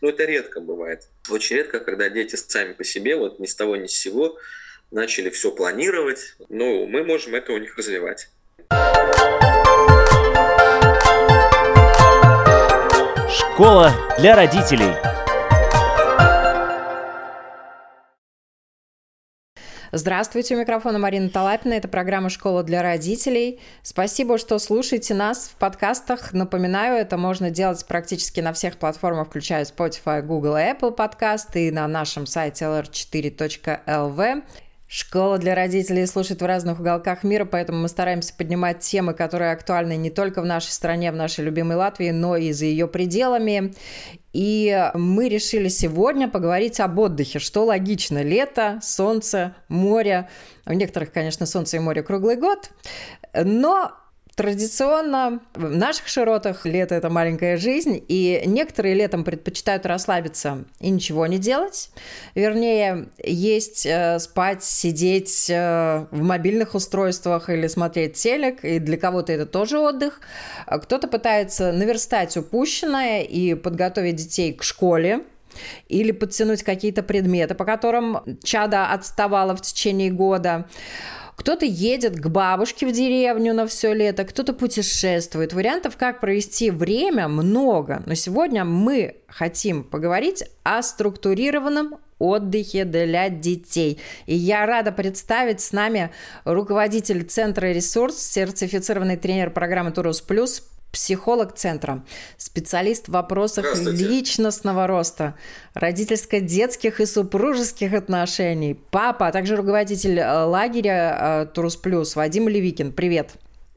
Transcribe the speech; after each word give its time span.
Но 0.00 0.10
это 0.10 0.24
редко 0.24 0.60
бывает. 0.60 1.08
Очень 1.30 1.56
редко, 1.56 1.80
когда 1.80 2.08
дети 2.08 2.36
сами 2.36 2.72
по 2.72 2.84
себе, 2.84 3.16
вот 3.16 3.38
ни 3.38 3.46
с 3.46 3.54
того 3.54 3.76
ни 3.76 3.86
с 3.86 3.92
сего, 3.92 4.38
начали 4.90 5.30
все 5.30 5.50
планировать. 5.50 6.36
Но 6.48 6.86
мы 6.86 7.04
можем 7.04 7.34
это 7.34 7.52
у 7.52 7.58
них 7.58 7.76
развивать. 7.76 8.28
Школа 13.30 13.92
для 14.18 14.36
родителей. 14.36 14.92
Здравствуйте, 19.92 20.56
у 20.56 20.58
микрофона 20.58 20.98
Марина 20.98 21.28
Талапина. 21.28 21.74
Это 21.74 21.86
программа 21.86 22.28
«Школа 22.28 22.64
для 22.64 22.82
родителей». 22.82 23.60
Спасибо, 23.82 24.36
что 24.36 24.58
слушаете 24.58 25.14
нас 25.14 25.48
в 25.48 25.56
подкастах. 25.56 26.32
Напоминаю, 26.32 26.96
это 26.96 27.16
можно 27.16 27.50
делать 27.50 27.86
практически 27.86 28.40
на 28.40 28.52
всех 28.52 28.78
платформах, 28.78 29.28
включая 29.28 29.64
Spotify, 29.64 30.22
Google 30.22 30.56
и 30.56 30.60
Apple 30.60 30.90
подкасты, 30.90 31.68
и 31.68 31.70
на 31.70 31.86
нашем 31.86 32.26
сайте 32.26 32.64
lr4.lv. 32.64 34.42
Школа 34.88 35.38
для 35.38 35.56
родителей 35.56 36.06
слушает 36.06 36.40
в 36.40 36.46
разных 36.46 36.78
уголках 36.78 37.24
мира, 37.24 37.44
поэтому 37.44 37.80
мы 37.80 37.88
стараемся 37.88 38.32
поднимать 38.34 38.80
темы, 38.80 39.14
которые 39.14 39.50
актуальны 39.50 39.96
не 39.96 40.10
только 40.10 40.40
в 40.42 40.46
нашей 40.46 40.70
стране, 40.70 41.10
в 41.10 41.16
нашей 41.16 41.44
любимой 41.44 41.76
Латвии, 41.76 42.10
но 42.10 42.36
и 42.36 42.52
за 42.52 42.66
ее 42.66 42.86
пределами. 42.86 43.74
И 44.32 44.90
мы 44.94 45.28
решили 45.28 45.68
сегодня 45.68 46.28
поговорить 46.28 46.78
об 46.78 46.98
отдыхе, 47.00 47.40
что 47.40 47.64
логично. 47.64 48.22
Лето, 48.22 48.78
солнце, 48.80 49.56
море. 49.68 50.28
У 50.66 50.72
некоторых, 50.72 51.10
конечно, 51.10 51.46
солнце 51.46 51.78
и 51.78 51.80
море 51.80 52.02
круглый 52.02 52.36
год. 52.36 52.70
Но 53.34 53.92
Традиционно 54.36 55.40
в 55.54 55.74
наших 55.74 56.08
широтах 56.08 56.66
лето– 56.66 56.94
это 56.96 57.08
маленькая 57.08 57.56
жизнь, 57.56 58.04
и 58.06 58.42
некоторые 58.44 58.94
летом 58.94 59.24
предпочитают 59.24 59.86
расслабиться 59.86 60.66
и 60.78 60.90
ничего 60.90 61.26
не 61.26 61.38
делать. 61.38 61.88
Вернее, 62.34 63.08
есть, 63.24 63.86
э, 63.86 64.18
спать, 64.18 64.62
сидеть 64.62 65.48
э, 65.48 66.04
в 66.10 66.22
мобильных 66.22 66.74
устройствах 66.74 67.48
или 67.48 67.66
смотреть 67.66 68.16
телек, 68.16 68.62
и 68.62 68.78
для 68.78 68.98
кого-то 68.98 69.32
это 69.32 69.46
тоже 69.46 69.78
отдых. 69.78 70.20
Кто-то 70.66 71.08
пытается 71.08 71.72
наверстать 71.72 72.36
упущенное 72.36 73.22
и 73.22 73.54
подготовить 73.54 74.16
детей 74.16 74.52
к 74.52 74.62
школе, 74.62 75.24
или 75.88 76.12
подтянуть 76.12 76.62
какие-то 76.62 77.02
предметы, 77.02 77.54
по 77.54 77.64
которым 77.64 78.18
чада 78.44 78.92
отставала 78.92 79.56
в 79.56 79.62
течение 79.62 80.10
года. 80.10 80.66
Кто-то 81.36 81.66
едет 81.66 82.18
к 82.18 82.26
бабушке 82.28 82.86
в 82.86 82.92
деревню 82.92 83.54
на 83.54 83.66
все 83.66 83.92
лето, 83.92 84.24
кто-то 84.24 84.52
путешествует. 84.54 85.52
Вариантов, 85.52 85.96
как 85.96 86.20
провести 86.20 86.70
время, 86.70 87.28
много. 87.28 88.02
Но 88.06 88.14
сегодня 88.14 88.64
мы 88.64 89.16
хотим 89.28 89.84
поговорить 89.84 90.44
о 90.64 90.82
структурированном 90.82 91.98
отдыхе 92.18 92.84
для 92.84 93.28
детей. 93.28 94.00
И 94.24 94.34
я 94.34 94.64
рада 94.64 94.90
представить 94.92 95.60
с 95.60 95.72
нами 95.72 96.10
руководитель 96.44 97.22
Центра 97.24 97.66
«Ресурс», 97.66 98.16
сертифицированный 98.16 99.18
тренер 99.18 99.50
программы 99.50 99.92
«Турус 99.92 100.22
Плюс» 100.22 100.62
психолог 100.96 101.54
центра, 101.54 102.02
специалист 102.38 103.08
в 103.08 103.12
вопросах 103.12 103.66
личностного 103.84 104.86
роста, 104.86 105.34
родительско-детских 105.74 107.00
и 107.00 107.04
супружеских 107.04 107.92
отношений, 107.92 108.80
папа, 108.90 109.26
а 109.26 109.32
также 109.32 109.56
руководитель 109.56 110.18
э, 110.18 110.44
лагеря 110.44 111.44
э, 111.44 111.52
Турус 111.52 111.76
Плюс 111.76 112.16
Вадим 112.16 112.48
Левикин. 112.48 112.92
Привет. 112.92 113.32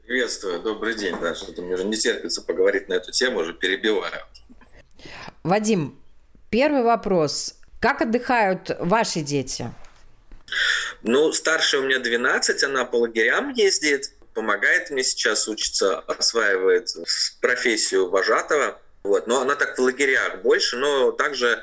Приветствую, 0.06 0.62
добрый 0.62 0.94
день. 0.94 1.14
Да, 1.20 1.34
что-то 1.34 1.60
мне 1.60 1.74
уже 1.74 1.84
не 1.84 1.96
терпится 1.98 2.40
поговорить 2.40 2.88
на 2.88 2.94
эту 2.94 3.12
тему, 3.12 3.40
уже 3.40 3.52
перебиваю. 3.52 4.24
Вадим, 5.42 6.00
первый 6.48 6.82
вопрос. 6.82 7.54
Как 7.80 8.00
отдыхают 8.00 8.74
ваши 8.80 9.20
дети? 9.20 9.70
Ну, 11.02 11.32
старшая 11.32 11.82
у 11.82 11.84
меня 11.84 11.98
12, 11.98 12.64
она 12.64 12.86
по 12.86 12.96
лагерям 12.96 13.52
ездит 13.52 14.12
помогает 14.34 14.90
мне 14.90 15.02
сейчас, 15.02 15.48
учится, 15.48 15.98
осваивает 16.00 16.88
профессию 17.40 18.08
вожатого. 18.08 18.80
Вот. 19.02 19.26
Но 19.26 19.40
она 19.40 19.56
так 19.56 19.78
в 19.78 19.82
лагерях 19.82 20.42
больше, 20.42 20.76
но 20.76 21.12
также 21.12 21.62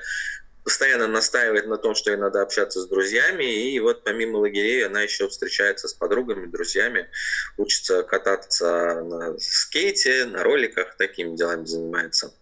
постоянно 0.63 1.07
настаивает 1.07 1.66
на 1.67 1.77
том, 1.77 1.95
что 1.95 2.11
ей 2.11 2.17
надо 2.17 2.41
общаться 2.41 2.81
с 2.81 2.88
друзьями. 2.88 3.72
И 3.72 3.79
вот 3.79 4.03
помимо 4.03 4.38
лагерей 4.38 4.85
она 4.85 5.01
еще 5.01 5.29
встречается 5.29 5.88
с 5.88 5.94
подругами, 5.94 6.47
друзьями, 6.47 7.09
учится 7.56 8.03
кататься 8.03 9.01
на 9.01 9.39
скейте, 9.39 10.25
на 10.25 10.44
роликах, 10.44 10.97
такими 10.97 11.38
делами 11.38 11.66
занимается 11.66 12.33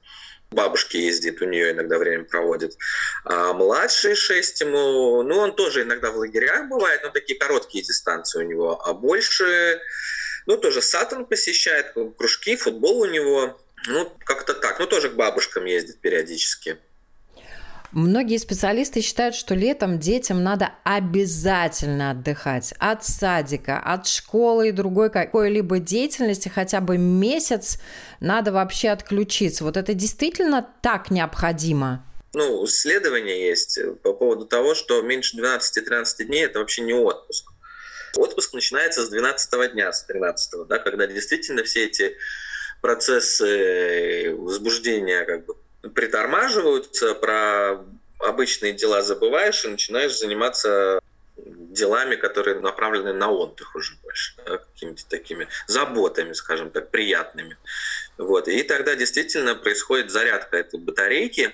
бабушки 0.55 0.97
ездит, 0.97 1.41
у 1.41 1.45
нее 1.45 1.71
иногда 1.71 1.99
время 1.99 2.23
проводит. 2.23 2.75
А 3.23 3.53
младший 3.53 4.15
6 4.15 4.61
ему, 4.61 5.21
ну, 5.23 5.37
он 5.37 5.55
тоже 5.55 5.83
иногда 5.83 6.11
в 6.11 6.17
лагерях 6.17 6.67
бывает, 6.67 7.01
но 7.03 7.09
такие 7.11 7.37
короткие 7.37 7.83
дистанции 7.83 8.39
у 8.39 8.47
него. 8.47 8.81
А 8.83 8.93
больше, 8.93 9.79
ну, 10.47 10.57
тоже 10.57 10.81
Сатан 10.81 11.25
посещает, 11.25 11.93
кружки, 12.17 12.55
футбол 12.55 13.01
у 13.01 13.05
него. 13.05 13.59
Ну, 13.87 14.11
как-то 14.23 14.53
так. 14.55 14.79
Ну, 14.79 14.87
тоже 14.87 15.09
к 15.09 15.13
бабушкам 15.13 15.65
ездит 15.65 16.01
периодически. 16.01 16.79
Многие 17.95 18.39
специалисты 18.39 18.99
считают, 18.99 19.35
что 19.35 19.55
летом 19.55 19.99
детям 19.99 20.43
надо 20.43 20.71
обязательно 20.83 22.11
отдыхать 22.11 22.73
от 22.77 23.05
садика, 23.05 23.79
от 23.79 24.05
школы 24.05 24.67
и 24.67 24.71
другой 24.73 25.09
какой-либо 25.09 25.79
деятельности 25.79 26.49
хотя 26.49 26.81
бы 26.81 26.97
месяц 26.97 27.79
надо 28.19 28.51
вообще 28.51 28.89
отключиться. 28.89 29.63
Вот 29.63 29.77
это 29.77 29.93
действительно 29.93 30.67
так 30.81 31.09
необходимо? 31.09 32.05
Ну, 32.33 32.65
исследования 32.65 33.47
есть 33.47 33.79
по 34.03 34.11
поводу 34.11 34.45
того, 34.45 34.75
что 34.75 35.01
меньше 35.01 35.37
12-13 35.37 36.25
дней– 36.25 36.43
это 36.47 36.59
вообще 36.59 36.81
не 36.81 36.93
отпуск. 36.93 37.49
Отпуск 38.17 38.53
начинается 38.53 39.05
с 39.05 39.09
12 39.09 39.71
дня, 39.71 39.93
с 39.93 40.03
13 40.03 40.67
да, 40.67 40.79
когда 40.79 41.07
действительно 41.07 41.63
все 41.63 41.85
эти 41.85 42.17
процессы 42.81 44.35
возбуждения 44.37 45.23
как 45.23 45.45
бы 45.45 45.55
притормаживаются, 45.93 47.15
про 47.15 47.83
обычные 48.19 48.73
дела 48.73 49.01
забываешь 49.01 49.65
и 49.65 49.69
начинаешь 49.69 50.17
заниматься 50.17 50.99
делами, 51.37 52.15
которые 52.15 52.59
направлены 52.59 53.13
на 53.13 53.29
отдых 53.29 53.75
уже 53.75 53.95
больше, 54.03 54.33
да, 54.45 54.57
какими-то 54.57 55.05
такими 55.07 55.47
заботами, 55.67 56.33
скажем 56.33 56.71
так, 56.71 56.89
приятными. 56.89 57.57
Вот. 58.17 58.47
И 58.47 58.63
тогда 58.63 58.95
действительно 58.95 59.55
происходит 59.55 60.11
зарядка 60.11 60.57
этой 60.57 60.79
батарейки 60.79 61.53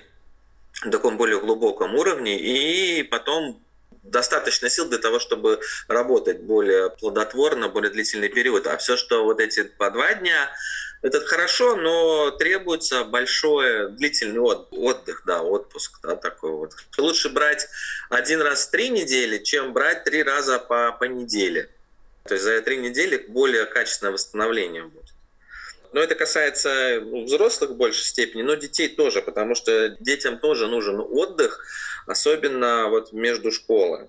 на 0.84 0.92
таком 0.92 1.16
более 1.16 1.40
глубоком 1.40 1.94
уровне, 1.96 2.38
и 2.38 3.02
потом 3.02 3.60
достаточно 4.02 4.68
сил 4.68 4.88
для 4.88 4.98
того, 4.98 5.18
чтобы 5.18 5.60
работать 5.88 6.40
более 6.40 6.90
плодотворно, 6.90 7.68
более 7.68 7.90
длительный 7.90 8.28
период. 8.28 8.66
А 8.66 8.76
все, 8.76 8.96
что 8.96 9.24
вот 9.24 9.40
эти 9.40 9.64
по 9.64 9.90
два 9.90 10.14
дня, 10.14 10.50
это 11.02 11.20
хорошо, 11.26 11.76
но 11.76 12.30
требуется 12.30 13.04
большой 13.04 13.90
длительный 13.90 14.40
отдых, 14.40 15.22
да, 15.26 15.42
отпуск, 15.42 15.98
да, 16.02 16.14
такой 16.14 16.52
вот. 16.52 16.72
Лучше 16.96 17.28
брать 17.28 17.68
один 18.08 18.40
раз 18.40 18.66
в 18.66 18.70
три 18.70 18.88
недели, 18.88 19.38
чем 19.38 19.72
брать 19.72 20.04
три 20.04 20.22
раза 20.22 20.60
по, 20.60 20.92
по 20.92 21.04
неделе. 21.04 21.68
То 22.24 22.34
есть 22.34 22.44
за 22.44 22.60
три 22.62 22.76
недели 22.76 23.16
более 23.16 23.66
качественное 23.66 24.12
восстановление 24.12 24.84
будет. 24.84 25.12
Но 25.92 26.00
это 26.00 26.14
касается 26.14 27.00
взрослых 27.00 27.70
в 27.70 27.76
большей 27.76 28.04
степени, 28.04 28.42
но 28.42 28.54
детей 28.54 28.88
тоже, 28.88 29.20
потому 29.22 29.54
что 29.54 29.90
детям 30.00 30.38
тоже 30.38 30.68
нужен 30.68 31.00
отдых, 31.00 31.66
особенно 32.06 32.86
вот 32.88 33.12
между 33.12 33.50
школой 33.50 34.02
ну, 34.02 34.08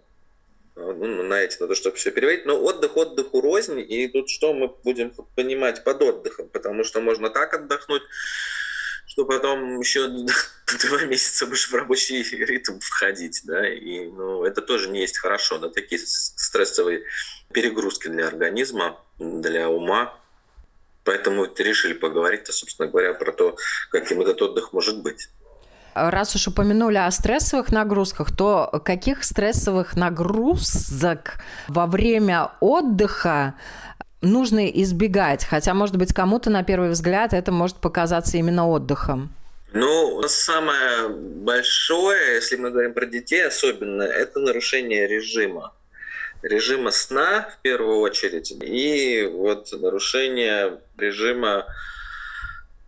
на 0.76 1.42
эти 1.42 1.60
надо, 1.60 1.76
чтобы 1.76 1.98
все 1.98 2.12
переводить. 2.12 2.46
Но 2.46 2.62
отдых 2.62 2.98
отдыху 2.98 3.42
рознь, 3.42 3.80
и 3.80 4.08
тут 4.08 4.30
что 4.30 4.54
мы 4.54 4.70
будем 4.84 5.12
понимать 5.36 5.84
под 5.84 6.02
отдыхом, 6.02 6.50
потому 6.50 6.84
что 6.84 7.02
можно 7.02 7.30
так 7.30 7.54
отдохнуть, 7.54 8.04
что 9.06 9.26
потом 9.26 9.80
еще 9.80 10.08
два 10.90 11.04
месяца 11.06 11.46
будешь 11.46 11.70
в 11.70 11.76
рабочий 11.76 12.24
ритм 12.24 12.80
входить, 12.80 13.42
да, 13.44 13.68
и 13.68 14.08
ну, 14.08 14.44
это 14.44 14.62
тоже 14.62 14.90
не 14.90 15.02
есть 15.02 15.20
хорошо, 15.20 15.60
да, 15.60 15.70
такие 15.70 16.02
стрессовые 16.04 17.04
перегрузки 17.52 18.08
для 18.08 18.28
организма, 18.28 19.00
для 19.20 19.70
ума, 19.70 20.20
поэтому 21.04 21.48
решили 21.58 21.94
поговорить, 21.94 22.48
собственно 22.48 22.90
говоря, 22.90 23.14
про 23.14 23.32
то, 23.32 23.56
каким 23.92 24.22
этот 24.22 24.42
отдых 24.42 24.74
может 24.74 25.02
быть. 25.04 25.30
Раз 25.96 26.36
уж 26.36 26.48
упомянули 26.48 26.98
о 26.98 27.12
стрессовых 27.12 27.72
нагрузках, 27.72 28.36
то 28.36 28.82
каких 28.84 29.24
стрессовых 29.24 29.96
нагрузок 29.96 31.36
во 31.68 31.86
время 31.88 32.52
отдыха 32.60 33.56
нужно 34.22 34.68
избегать? 34.68 35.46
Хотя, 35.46 35.74
может 35.74 35.98
быть, 35.98 36.14
кому-то 36.14 36.50
на 36.50 36.64
первый 36.64 36.90
взгляд 36.90 37.34
это 37.34 37.52
может 37.52 37.78
показаться 37.78 38.38
именно 38.38 38.68
отдыхом. 38.68 39.34
Ну, 39.74 40.22
самое 40.28 41.10
большое, 41.10 42.36
если 42.36 42.58
мы 42.58 42.70
говорим 42.70 42.94
про 42.94 43.06
детей 43.06 43.46
особенно, 43.46 44.04
это 44.04 44.40
нарушение 44.40 45.08
режима. 45.08 45.74
Режима 46.44 46.92
сна 46.92 47.50
в 47.58 47.62
первую 47.62 48.00
очередь 48.00 48.52
и 48.52 49.26
вот 49.32 49.72
нарушение 49.72 50.80
режима 50.98 51.66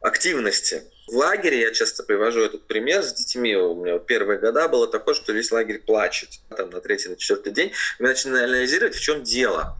активности 0.02 0.84
В 1.08 1.16
лагере 1.16 1.62
я 1.62 1.72
часто 1.72 2.04
привожу 2.04 2.42
этот 2.42 2.66
пример 2.66 3.04
с 3.04 3.14
детьми. 3.14 3.56
У 3.56 3.76
меня 3.76 4.00
первые 4.00 4.40
года 4.40 4.68
было 4.68 4.88
такое, 4.88 5.14
что 5.14 5.34
весь 5.34 5.52
лагерь 5.52 5.80
плачет. 5.80 6.30
Там 6.56 6.72
на 6.72 6.82
третий, 6.82 7.10
на 7.10 7.16
четвертый 7.16 7.54
день 7.54 7.72
мы 8.00 8.08
начинаем 8.08 8.46
анализировать, 8.50 8.96
в 8.96 9.02
чем 9.02 9.24
дело. 9.24 9.78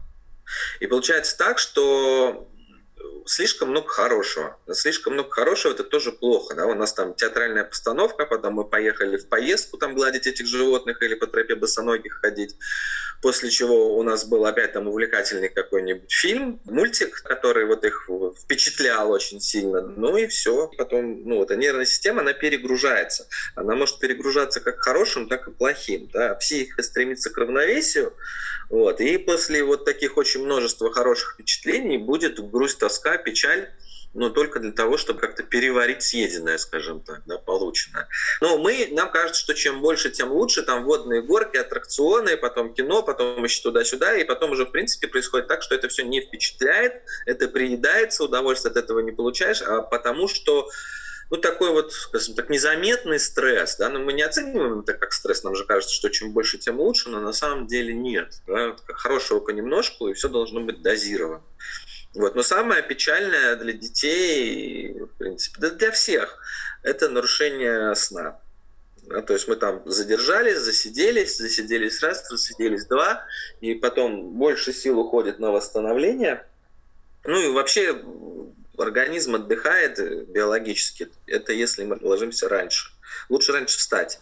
И 0.78 0.86
получается 0.86 1.36
так, 1.36 1.58
что 1.58 2.48
слишком 3.26 3.70
много 3.70 3.88
хорошего. 3.88 4.58
Слишком 4.72 5.14
много 5.14 5.30
хорошего 5.30 5.72
это 5.72 5.84
тоже 5.84 6.12
плохо. 6.12 6.54
Да? 6.54 6.66
У 6.66 6.74
нас 6.74 6.92
там 6.92 7.14
театральная 7.14 7.64
постановка, 7.64 8.26
потом 8.26 8.54
мы 8.54 8.64
поехали 8.64 9.16
в 9.16 9.28
поездку 9.28 9.76
там 9.78 9.94
гладить 9.94 10.26
этих 10.26 10.46
животных 10.46 11.02
или 11.02 11.14
по 11.14 11.26
тропе 11.26 11.54
босоногих 11.54 12.20
ходить. 12.20 12.56
После 13.22 13.50
чего 13.50 13.96
у 13.96 14.02
нас 14.02 14.24
был 14.26 14.44
опять 14.46 14.72
там 14.72 14.88
увлекательный 14.88 15.48
какой-нибудь 15.48 16.12
фильм, 16.12 16.60
мультик, 16.64 17.22
который 17.22 17.64
вот 17.64 17.84
их 17.84 18.08
впечатлял 18.42 19.10
очень 19.10 19.40
сильно. 19.40 19.80
Ну 19.80 20.16
и 20.16 20.26
все. 20.26 20.68
Потом, 20.76 21.24
ну, 21.24 21.42
эта 21.42 21.56
нервная 21.56 21.86
система, 21.86 22.20
она 22.20 22.34
перегружается. 22.34 23.26
Она 23.54 23.74
может 23.74 23.98
перегружаться 23.98 24.60
как 24.60 24.80
хорошим, 24.80 25.28
так 25.28 25.48
и 25.48 25.50
плохим. 25.50 26.10
Да? 26.12 26.34
Психика 26.34 26.82
стремится 26.82 27.30
к 27.30 27.38
равновесию. 27.38 28.14
Вот. 28.68 29.00
И 29.00 29.16
после 29.18 29.64
вот 29.64 29.84
таких 29.84 30.16
очень 30.16 30.44
множества 30.44 30.92
хороших 30.92 31.34
впечатлений 31.34 31.98
будет 31.98 32.38
грусть, 32.50 32.78
тоска, 32.78 33.15
печаль 33.18 33.68
но 34.16 34.30
только 34.30 34.60
для 34.60 34.72
того, 34.72 34.96
чтобы 34.96 35.20
как-то 35.20 35.42
переварить 35.42 36.02
съеденное, 36.02 36.56
скажем 36.56 37.00
так, 37.00 37.22
да, 37.26 37.36
полученное. 37.36 38.08
Но 38.40 38.56
мы, 38.56 38.88
нам 38.90 39.10
кажется, 39.10 39.40
что 39.42 39.54
чем 39.54 39.82
больше, 39.82 40.10
тем 40.10 40.32
лучше. 40.32 40.62
Там 40.62 40.84
водные 40.84 41.20
горки, 41.20 41.58
аттракционы, 41.58 42.38
потом 42.38 42.72
кино, 42.72 43.02
потом 43.02 43.44
еще 43.44 43.62
туда-сюда. 43.62 44.16
И 44.16 44.24
потом 44.24 44.52
уже, 44.52 44.64
в 44.64 44.70
принципе, 44.70 45.06
происходит 45.06 45.48
так, 45.48 45.62
что 45.62 45.74
это 45.74 45.88
все 45.88 46.02
не 46.02 46.22
впечатляет, 46.22 47.02
это 47.26 47.46
приедается, 47.46 48.24
удовольствие 48.24 48.70
от 48.70 48.78
этого 48.78 49.00
не 49.00 49.12
получаешь, 49.12 49.60
а 49.60 49.82
потому 49.82 50.28
что 50.28 50.70
ну, 51.28 51.36
такой 51.36 51.70
вот, 51.72 51.92
скажем 51.92 52.34
так, 52.34 52.48
незаметный 52.48 53.18
стресс, 53.18 53.76
да, 53.76 53.88
но 53.88 53.98
мы 53.98 54.12
не 54.12 54.22
оцениваем 54.22 54.80
это 54.80 54.94
как 54.94 55.12
стресс, 55.12 55.42
нам 55.42 55.56
же 55.56 55.64
кажется, 55.64 55.94
что 55.94 56.08
чем 56.08 56.32
больше, 56.32 56.56
тем 56.56 56.80
лучше, 56.80 57.08
но 57.08 57.20
на 57.20 57.32
самом 57.32 57.66
деле 57.66 57.92
нет, 57.92 58.40
да, 58.46 58.76
хорошего 58.86 59.40
понемножку, 59.40 60.08
и 60.08 60.14
все 60.14 60.28
должно 60.28 60.60
быть 60.60 60.82
дозировано. 60.82 61.42
Вот. 62.16 62.34
Но 62.34 62.42
самое 62.42 62.82
печальное 62.82 63.56
для 63.56 63.74
детей, 63.74 64.98
в 64.98 65.18
принципе, 65.18 65.60
да 65.60 65.70
для 65.70 65.90
всех, 65.90 66.38
это 66.82 67.08
нарушение 67.08 67.94
сна. 67.94 68.40
Да, 69.02 69.20
то 69.20 69.34
есть 69.34 69.46
мы 69.46 69.56
там 69.56 69.82
задержались, 69.84 70.58
засиделись, 70.58 71.36
засиделись 71.36 72.02
раз, 72.02 72.26
засиделись 72.28 72.86
два, 72.86 73.24
и 73.60 73.74
потом 73.74 74.32
больше 74.32 74.72
сил 74.72 74.98
уходит 74.98 75.38
на 75.38 75.50
восстановление. 75.50 76.44
Ну 77.24 77.38
и 77.38 77.52
вообще 77.52 78.02
организм 78.78 79.34
отдыхает 79.34 80.28
биологически. 80.30 81.08
Это 81.26 81.52
если 81.52 81.84
мы 81.84 81.98
ложимся 82.00 82.48
раньше. 82.48 82.90
Лучше 83.28 83.52
раньше 83.52 83.78
встать. 83.78 84.20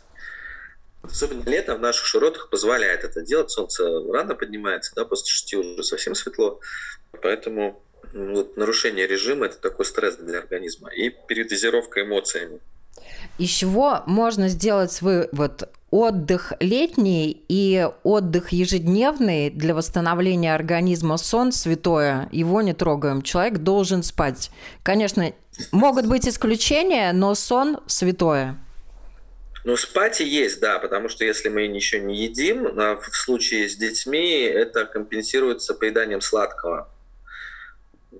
Особенно 1.03 1.49
летом 1.49 1.79
в 1.79 1.81
наших 1.81 2.07
широтах 2.07 2.51
позволяет 2.51 3.05
это 3.05 3.23
делать. 3.23 3.51
Солнце 3.51 3.85
рано 4.11 4.35
поднимается, 4.35 4.93
да, 4.97 5.05
после 5.05 5.29
шести 5.29 5.57
уже 5.57 5.83
совсем 5.85 6.15
светло. 6.15 6.61
Поэтому 7.23 7.84
вот, 8.13 8.57
нарушение 8.57 9.07
режима– 9.07 9.47
это 9.47 9.59
такой 9.59 9.85
стресс 9.85 10.17
для 10.17 10.39
организма. 10.39 10.91
И 10.91 11.11
передозировка 11.11 12.03
эмоциями. 12.03 12.61
Из 13.39 13.49
чего 13.51 14.03
можно 14.07 14.49
сделать 14.49 14.93
свой 14.93 15.29
вот 15.33 15.69
отдых 15.91 16.53
летний 16.61 17.45
и 17.49 17.89
отдых 18.03 18.53
ежедневный 18.53 19.51
для 19.51 19.75
восстановления 19.75 20.55
организма 20.55 21.17
сон 21.17 21.53
святое, 21.53 22.29
его 22.33 22.63
не 22.63 22.75
трогаем. 22.75 23.23
Человек 23.23 23.59
должен 23.59 24.03
спать. 24.03 24.51
Конечно, 24.83 25.33
могут 25.71 26.07
быть 26.07 26.27
исключения, 26.27 27.13
но 27.13 27.35
сон 27.35 27.79
святое. 27.87 28.59
Ну, 29.65 29.77
спать 29.77 30.21
и 30.21 30.25
есть, 30.25 30.61
да, 30.61 30.79
потому 30.79 31.09
что 31.09 31.25
если 31.25 31.49
мы 31.49 31.67
ничего 31.69 32.05
не 32.05 32.25
едим, 32.25 32.65
в 32.65 33.09
случае 33.13 33.69
с 33.69 33.77
детьми 33.77 34.41
это 34.41 34.85
компенсируется 34.85 35.75
поеданием 35.75 36.21
сладкого 36.21 36.89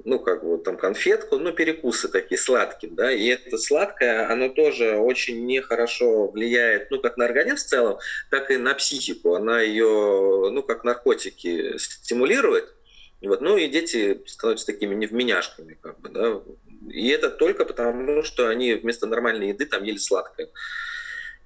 ну, 0.05 0.19
как 0.19 0.43
вот 0.43 0.65
там 0.65 0.77
конфетку, 0.77 1.39
ну, 1.39 1.53
перекусы 1.53 2.09
такие 2.09 2.39
сладкие, 2.39 2.93
да, 2.93 3.13
и 3.13 3.27
это 3.27 3.59
сладкое, 3.59 4.31
оно 4.31 4.49
тоже 4.49 4.97
очень 4.97 5.47
нехорошо 5.47 6.29
влияет, 6.29 6.91
ну, 6.91 7.01
как 7.01 7.17
на 7.17 7.25
организм 7.25 7.57
в 7.57 7.69
целом, 7.69 7.99
так 8.31 8.51
и 8.51 8.57
на 8.57 8.75
психику, 8.75 9.35
она 9.35 9.61
ее, 9.61 10.51
ну, 10.51 10.63
как 10.63 10.85
наркотики 10.85 11.77
стимулирует, 11.79 12.73
вот, 13.23 13.41
ну, 13.41 13.57
и 13.57 13.69
дети 13.69 14.23
становятся 14.27 14.67
такими 14.67 14.95
невменяшками, 14.95 15.79
как 15.81 16.01
бы, 16.01 16.09
да, 16.09 16.41
и 16.91 17.09
это 17.09 17.31
только 17.31 17.65
потому, 17.65 18.23
что 18.23 18.49
они 18.49 18.75
вместо 18.75 19.07
нормальной 19.07 19.49
еды 19.49 19.67
там 19.67 19.85
ели 19.85 19.99
сладкое, 19.99 20.49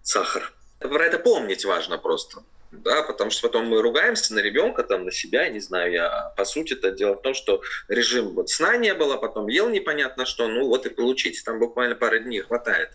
сахар. 0.03 0.53
Про 0.81 1.05
это 1.05 1.19
помнить 1.19 1.65
важно 1.65 1.99
просто 1.99 2.43
да, 2.71 3.03
потому 3.03 3.31
что 3.31 3.49
потом 3.49 3.67
мы 3.67 3.81
ругаемся 3.81 4.35
на 4.35 4.41
ребенка, 4.41 4.83
там, 4.83 5.05
на 5.05 5.11
себя, 5.11 5.49
не 5.49 5.61
знаю 5.61 5.93
я. 5.93 6.33
По 6.37 6.45
сути, 6.45 6.75
это 6.75 6.91
дело 6.91 7.17
в 7.17 7.23
том, 7.23 7.33
что 7.33 7.63
режим 7.89 8.35
вот 8.35 8.51
сна 8.51 8.77
не 8.77 8.93
было, 8.95 9.17
потом 9.17 9.49
ел 9.49 9.69
непонятно 9.69 10.27
что, 10.27 10.49
ну 10.49 10.67
вот 10.67 10.85
и 10.87 10.91
получите. 10.91 11.41
Там 11.45 11.59
буквально 11.59 11.95
пары 11.95 12.21
дней 12.21 12.41
хватает. 12.41 12.91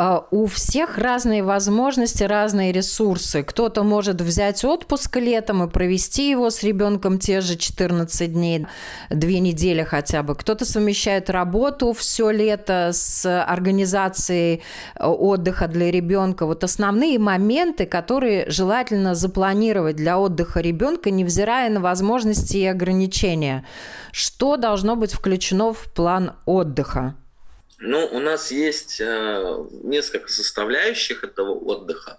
А, 0.00 0.28
у 0.30 0.46
всех 0.46 0.96
разные 0.96 1.42
возможности, 1.42 2.22
разные 2.22 2.70
ресурсы. 2.70 3.42
Кто-то 3.42 3.82
может 3.82 4.20
взять 4.20 4.64
отпуск 4.64 5.16
летом 5.16 5.64
и 5.64 5.68
провести 5.68 6.30
его 6.30 6.50
с 6.50 6.62
ребенком 6.62 7.18
те 7.18 7.40
же 7.40 7.56
14 7.56 8.32
дней, 8.32 8.68
две 9.10 9.40
недели 9.40 9.82
хотя 9.82 10.22
бы. 10.22 10.36
Кто-то 10.36 10.64
совмещает 10.64 11.30
работу 11.30 11.92
все 11.94 12.30
лето 12.30 12.90
с 12.92 13.42
организацией 13.42 14.62
э, 14.94 15.04
отдыха 15.04 15.66
для 15.66 15.90
ребенка. 15.90 16.46
Вот 16.46 16.62
основные 16.62 17.18
моменты, 17.18 17.84
которые 17.84 18.48
желательно 18.48 19.16
запланировать 19.16 19.96
для 19.96 20.20
отдыха 20.20 20.60
ребенка, 20.60 21.10
невзирая 21.10 21.70
на 21.70 21.80
возможности 21.80 22.58
и 22.58 22.66
ограничения. 22.66 23.66
Что 24.12 24.56
должно 24.58 24.94
быть 24.94 25.12
включено 25.12 25.72
в 25.72 25.92
план 25.92 26.34
отдыха? 26.46 27.16
Ну, 27.78 28.06
у 28.06 28.18
нас 28.18 28.50
есть 28.50 29.00
э, 29.00 29.64
несколько 29.84 30.30
составляющих 30.32 31.22
этого 31.22 31.52
отдыха. 31.52 32.18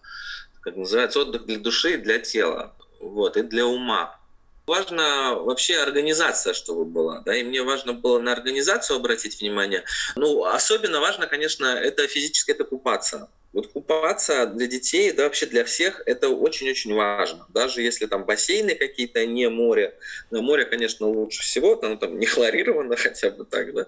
Как 0.62 0.76
называется, 0.76 1.20
отдых 1.20 1.46
для 1.46 1.60
души 1.60 1.96
и 1.96 1.98
для 1.98 2.20
тела. 2.20 2.76
Вот, 3.00 3.38
и 3.38 3.42
для 3.42 3.66
ума. 3.66 4.18
Важно 4.66 5.34
вообще 5.36 5.80
организация, 5.80 6.54
чтобы 6.54 6.86
была. 6.86 7.22
Да, 7.22 7.36
и 7.36 7.44
мне 7.44 7.64
важно 7.64 7.94
было 7.94 8.20
на 8.20 8.32
организацию 8.32 8.98
обратить 8.98 9.42
внимание. 9.42 9.84
Ну, 10.16 10.46
особенно 10.46 11.00
важно, 11.00 11.28
конечно, 11.28 11.66
это 11.66 12.08
физически 12.08 12.52
это 12.52 12.64
купаться. 12.64 13.30
Вот 13.52 13.68
купаться 13.72 14.46
для 14.46 14.68
детей, 14.68 15.12
да 15.12 15.24
вообще 15.24 15.48
для 15.48 15.66
всех, 15.66 16.04
это 16.06 16.30
очень-очень 16.30 16.94
важно. 16.94 17.48
Даже 17.50 17.82
если 17.82 18.06
там 18.06 18.26
бассейны 18.26 18.76
какие-то, 18.76 19.26
не 19.26 19.50
море. 19.50 19.98
На 20.30 20.42
море, 20.42 20.66
конечно, 20.66 21.08
лучше 21.08 21.42
всего, 21.42 21.80
оно 21.82 21.96
там 21.96 22.20
не 22.20 22.28
хлорировано 22.28 22.96
хотя 22.98 23.32
бы 23.32 23.46
так, 23.46 23.74
да. 23.74 23.88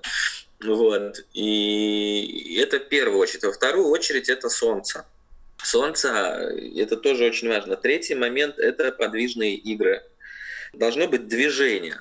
Вот. 0.63 1.25
И 1.33 2.57
это 2.59 2.79
первую 2.79 3.19
очередь. 3.19 3.43
Во 3.43 3.51
вторую 3.51 3.87
очередь 3.87 4.29
это 4.29 4.49
солнце. 4.49 5.05
Солнце– 5.63 6.09
это 6.75 6.97
тоже 6.97 7.25
очень 7.25 7.47
важно. 7.47 7.75
Третий 7.75 8.15
момент– 8.15 8.55
это 8.57 8.91
подвижные 8.91 9.55
игры. 9.55 10.03
Должно 10.73 11.07
быть 11.07 11.27
движение 11.27 11.99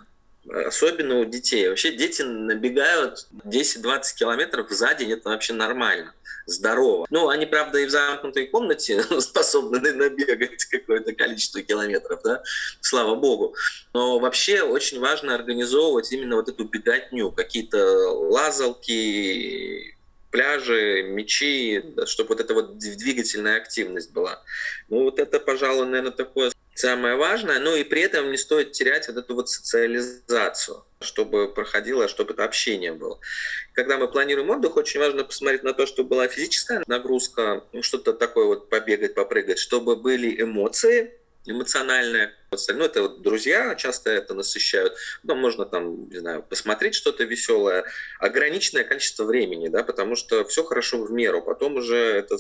особенно 0.49 1.20
у 1.20 1.25
детей. 1.25 1.68
Вообще 1.68 1.92
дети 1.92 2.23
набегают 2.23 3.26
10-20 3.44 4.02
километров 4.16 4.70
за 4.70 4.94
день, 4.94 5.12
это 5.12 5.30
вообще 5.30 5.52
нормально 5.52 6.14
здорово. 6.47 7.06
Ну, 7.11 7.28
они, 7.28 7.47
правда, 7.47 7.78
и 7.78 7.87
в 7.87 7.90
замкнутой 7.90 8.47
комнате 8.47 9.02
способны 9.20 9.92
набегать 9.92 10.64
какое-то 10.64 11.12
количество 11.14 11.62
километров, 11.62 12.20
да, 12.25 12.42
слава 12.80 13.14
богу. 13.14 13.54
Но 13.94 14.18
вообще 14.18 14.62
очень 14.62 15.00
важно 15.00 15.35
организовывать 15.35 16.12
именно 16.12 16.37
вот 16.37 16.49
эту 16.49 16.64
беготню, 16.64 17.30
какие-то 17.30 17.78
лазалки, 18.11 19.97
пляжи, 20.30 21.02
мечи, 21.02 21.82
чтобы 22.06 22.30
вот 22.30 22.40
эта 22.40 22.54
вот 22.54 22.78
двигательная 22.78 23.56
активность 23.56 24.12
была. 24.12 24.42
Ну, 24.88 25.04
вот 25.04 25.18
это, 25.18 25.40
пожалуй, 25.40 25.87
наверное, 25.87 26.12
такое 26.12 26.52
самое 26.80 27.16
важное, 27.16 27.58
но 27.58 27.76
и 27.76 27.84
при 27.84 28.02
этом 28.02 28.30
не 28.30 28.37
стоит 28.37 28.72
терять 28.72 29.08
вот 29.08 29.16
эту 29.18 29.34
вот 29.34 29.49
социализацию, 29.49 30.84
чтобы 31.00 31.52
проходило, 31.52 32.08
чтобы 32.08 32.32
это 32.32 32.44
общение 32.44 32.92
было. 32.92 33.20
Когда 33.75 33.99
мы 33.99 34.08
планируем 34.08 34.50
отдых, 34.50 34.76
очень 34.76 35.00
важно 35.00 35.25
посмотреть 35.25 35.62
на 35.62 35.72
то, 35.72 35.87
чтобы 35.87 36.08
была 36.08 36.28
физическая 36.28 36.82
нагрузка, 36.87 37.64
ну, 37.72 37.82
что-то 37.82 38.12
такое 38.12 38.46
вот 38.46 38.68
побегать, 38.70 39.14
попрыгать, 39.14 39.58
чтобы 39.58 39.96
были 39.96 40.40
эмоции, 40.40 41.19
эмоциональное. 41.47 42.35
Ну, 42.50 42.85
это 42.85 43.02
вот 43.02 43.23
друзья 43.23 43.75
часто 43.76 44.11
это 44.11 44.35
насыщают. 44.35 44.97
Ну, 45.23 45.35
можно 45.35 45.64
там, 45.64 46.09
не 46.09 46.18
знаю, 46.18 46.42
посмотреть 46.42 46.94
что-то 46.94 47.25
веселое. 47.25 47.85
Ограниченное 48.18 48.85
количество 48.85 49.25
времени, 49.25 49.68
да, 49.68 49.82
потому 49.82 50.16
что 50.16 50.44
все 50.44 50.64
хорошо 50.64 51.02
в 51.02 51.12
меру. 51.12 51.42
Потом 51.42 51.76
уже 51.76 51.97
это 51.97 52.37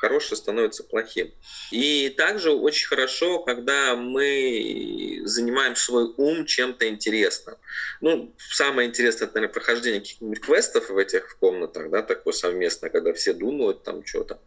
хорошее 0.00 0.36
становится 0.36 0.84
плохим. 0.84 1.32
И 1.70 2.10
также 2.10 2.50
очень 2.50 2.88
хорошо, 2.88 3.38
когда 3.38 3.96
мы 3.96 5.22
занимаем 5.24 5.76
свой 5.76 6.12
ум 6.16 6.44
чем-то 6.44 6.88
интересным. 6.88 7.56
Ну, 8.02 8.34
самое 8.38 8.88
интересное, 8.88 9.26
это, 9.26 9.36
наверное, 9.36 9.54
прохождение 9.54 10.00
каких-нибудь 10.00 10.40
квестов 10.40 10.90
в 10.90 10.98
этих 10.98 11.38
комнатах, 11.38 11.90
да, 11.90 12.02
такое 12.02 12.34
совместно, 12.34 12.90
когда 12.90 13.14
все 13.14 13.32
думают 13.32 13.82
там 13.82 14.04
что-то. 14.04 14.40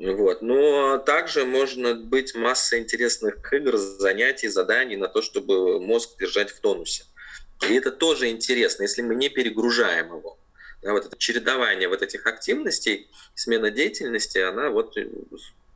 Вот. 0.00 0.40
Но 0.40 0.96
также 0.96 1.44
можно 1.44 1.94
быть 1.94 2.34
масса 2.34 2.78
интересных 2.78 3.52
игр, 3.52 3.76
занятий, 3.76 4.48
заданий 4.48 4.96
на 4.96 5.08
то, 5.08 5.20
чтобы 5.20 5.78
мозг 5.78 6.18
держать 6.18 6.50
в 6.50 6.60
тонусе. 6.60 7.04
И 7.68 7.74
это 7.74 7.90
тоже 7.92 8.30
интересно, 8.30 8.84
если 8.84 9.02
мы 9.02 9.14
не 9.14 9.28
перегружаем 9.28 10.06
его. 10.06 10.38
Да, 10.82 10.92
вот 10.92 11.04
это 11.04 11.18
чередование 11.18 11.88
вот 11.88 12.00
этих 12.00 12.26
активностей, 12.26 13.10
смена 13.34 13.70
деятельности, 13.70 14.38
она 14.38 14.70
вот 14.70 14.96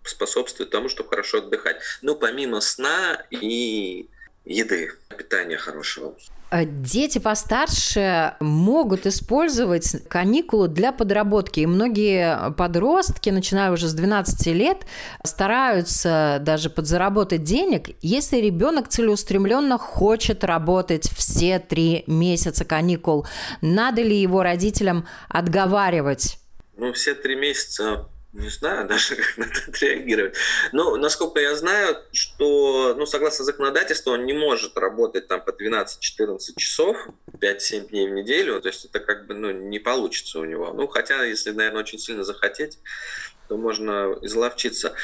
способствует 0.03 0.71
тому, 0.71 0.89
чтобы 0.89 1.11
хорошо 1.11 1.39
отдыхать. 1.39 1.77
Ну, 2.01 2.15
помимо 2.15 2.63
сна 2.63 3.27
и 3.31 4.09
еды, 4.45 4.91
питания 5.17 5.57
хорошего. 5.57 6.15
А 6.51 6.65
дети 6.65 7.19
постарше 7.19 8.35
могут 8.39 9.07
использовать 9.07 10.07
каникулы 10.09 10.69
для 10.69 10.93
подработки. 10.93 11.61
И 11.61 11.67
многие 11.67 12.53
подростки, 12.53 13.31
начиная 13.31 13.73
уже 13.73 13.89
с 13.89 13.93
12 13.93 14.47
лет, 14.49 14.87
стараются 15.25 16.39
даже 16.41 16.71
подзаработать 16.71 17.43
денег, 17.43 17.97
если 18.03 18.37
ребенок 18.37 18.89
целеустремленно 18.89 19.79
хочет 19.79 20.45
работать 20.45 21.11
все 21.11 21.59
три 21.59 22.05
месяца 22.07 22.65
каникул. 22.65 23.27
Надо 23.61 24.03
ли 24.03 24.17
его 24.17 24.45
родителям 24.45 25.09
отговаривать? 25.29 26.39
Ну, 26.77 26.93
все 26.93 27.15
три 27.15 27.35
месяца 27.35 28.09
не 28.35 28.49
знаю 28.49 28.87
даже, 28.89 29.17
как 29.17 29.39
на 29.39 29.45
это 29.45 29.61
отреагировать. 29.69 30.35
Но, 30.73 30.97
насколько 30.97 31.41
я 31.41 31.55
знаю, 31.55 31.97
что, 32.13 32.95
ну, 32.97 33.07
согласно 33.07 33.45
законодательству, 33.45 34.13
он 34.13 34.27
не 34.27 34.33
может 34.33 34.77
работать 34.77 35.29
там 35.29 35.43
по 35.43 35.51
12-14 35.51 36.39
часов, 36.57 36.97
5-7 37.33 37.89
дней 37.89 38.09
в 38.09 38.13
неделю, 38.13 38.61
то 38.61 38.69
есть 38.69 38.85
это 38.85 39.01
как 39.01 39.27
бы, 39.27 39.35
ну, 39.35 39.51
не 39.51 39.79
получится 39.79 40.41
у 40.41 40.45
него. 40.45 40.73
Ну, 40.73 40.89
хотя, 40.89 41.23
если, 41.25 41.53
наверное, 41.53 41.81
очень 41.81 41.99
сильно 41.99 42.25
захотеть, 42.25 42.79
то 43.49 43.57
можно 43.57 44.17
изловчиться. 44.23 44.95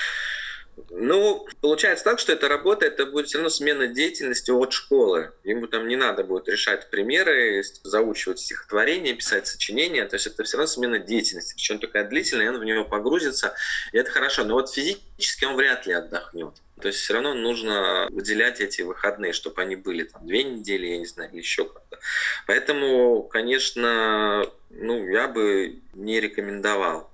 Ну, 0.90 1.46
получается 1.60 2.04
так, 2.04 2.18
что 2.18 2.32
эта 2.32 2.48
работа, 2.48 2.86
это 2.86 3.06
будет 3.06 3.26
все 3.26 3.38
равно 3.38 3.50
смена 3.50 3.86
деятельности 3.86 4.50
от 4.50 4.72
школы. 4.72 5.32
Ему 5.44 5.66
там 5.66 5.88
не 5.88 5.96
надо 5.96 6.24
будет 6.24 6.48
решать 6.48 6.90
примеры, 6.90 7.62
заучивать 7.82 8.40
стихотворения, 8.40 9.14
писать 9.14 9.46
сочинения. 9.46 10.06
То 10.06 10.14
есть 10.14 10.26
это 10.26 10.44
все 10.44 10.56
равно 10.56 10.68
смена 10.68 10.98
деятельности. 10.98 11.54
Причем 11.54 11.78
такая 11.78 12.04
длительная, 12.08 12.50
он 12.50 12.58
в 12.58 12.64
нее 12.64 12.84
погрузится, 12.84 13.54
и 13.92 13.98
это 13.98 14.10
хорошо. 14.10 14.44
Но 14.44 14.54
вот 14.54 14.72
физически 14.72 15.44
он 15.44 15.56
вряд 15.56 15.86
ли 15.86 15.92
отдохнет. 15.92 16.54
То 16.80 16.88
есть 16.88 17.00
все 17.00 17.14
равно 17.14 17.34
нужно 17.34 18.08
выделять 18.10 18.60
эти 18.60 18.82
выходные, 18.82 19.32
чтобы 19.32 19.60
они 19.60 19.76
были 19.76 20.04
там 20.04 20.26
две 20.26 20.44
недели, 20.44 20.86
я 20.86 20.98
не 20.98 21.06
знаю, 21.06 21.30
или 21.30 21.38
еще 21.38 21.64
как-то. 21.64 21.98
Поэтому, 22.46 23.22
конечно, 23.24 24.46
ну, 24.70 25.06
я 25.06 25.28
бы 25.28 25.80
не 25.94 26.20
рекомендовал 26.20 27.10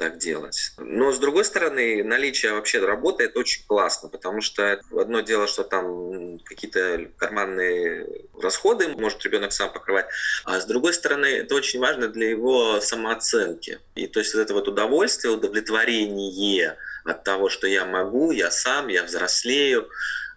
так 0.00 0.16
делать. 0.16 0.72
Но, 0.78 1.12
с 1.12 1.18
другой 1.18 1.44
стороны, 1.44 2.02
наличие 2.02 2.54
вообще 2.54 2.78
работы– 2.78 3.24
это 3.24 3.38
очень 3.38 3.66
классно, 3.66 4.08
потому 4.08 4.40
что 4.40 4.80
одно 4.98 5.20
дело, 5.20 5.46
что 5.46 5.62
там 5.62 6.38
какие-то 6.38 7.10
карманные 7.18 8.06
расходы 8.40 8.88
может 8.88 9.22
ребенок 9.24 9.52
сам 9.52 9.70
покрывать, 9.70 10.06
а 10.44 10.58
с 10.58 10.64
другой 10.64 10.94
стороны, 10.94 11.26
это 11.26 11.54
очень 11.54 11.80
важно 11.80 12.08
для 12.08 12.30
его 12.30 12.80
самооценки. 12.80 13.78
И 13.94 14.06
то 14.06 14.20
есть 14.20 14.32
вот 14.32 14.40
это 14.40 14.54
вот 14.54 14.68
удовольствие, 14.68 15.34
удовлетворение 15.34 16.78
от 17.04 17.22
того, 17.22 17.50
что 17.50 17.66
я 17.66 17.84
могу, 17.84 18.30
я 18.30 18.50
сам, 18.50 18.88
я 18.88 19.04
взрослею, 19.04 19.86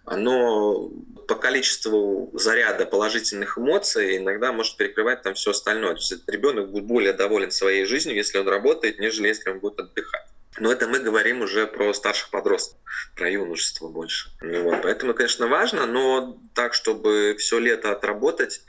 оно 0.04 0.90
по 1.26 1.34
количеству 1.34 2.30
заряда 2.34 2.84
положительных 2.84 3.58
эмоций 3.58 4.18
иногда 4.18 4.52
может 4.52 4.76
перекрывать 4.76 5.22
там 5.22 5.34
все 5.34 5.50
остальное. 5.50 5.94
То 5.94 6.00
есть 6.00 6.28
ребенок 6.28 6.70
будет 6.70 6.84
более 6.84 7.12
доволен 7.12 7.50
своей 7.50 7.84
жизнью, 7.86 8.16
если 8.16 8.38
он 8.38 8.48
работает, 8.48 8.98
нежели 8.98 9.28
если 9.28 9.50
он 9.50 9.60
будет 9.60 9.80
отдыхать. 9.80 10.26
Но 10.58 10.70
это 10.70 10.86
мы 10.86 11.00
говорим 11.00 11.42
уже 11.42 11.66
про 11.66 11.92
старших 11.92 12.30
подростков, 12.30 12.78
про 13.16 13.28
юношество 13.28 13.88
больше. 13.88 14.30
Ну 14.40 14.62
вот. 14.62 14.82
Поэтому, 14.82 15.14
конечно, 15.14 15.48
важно, 15.48 15.86
но 15.86 16.38
так, 16.54 16.74
чтобы 16.74 17.34
все 17.38 17.58
лето 17.58 17.90
отработать, 17.90 18.60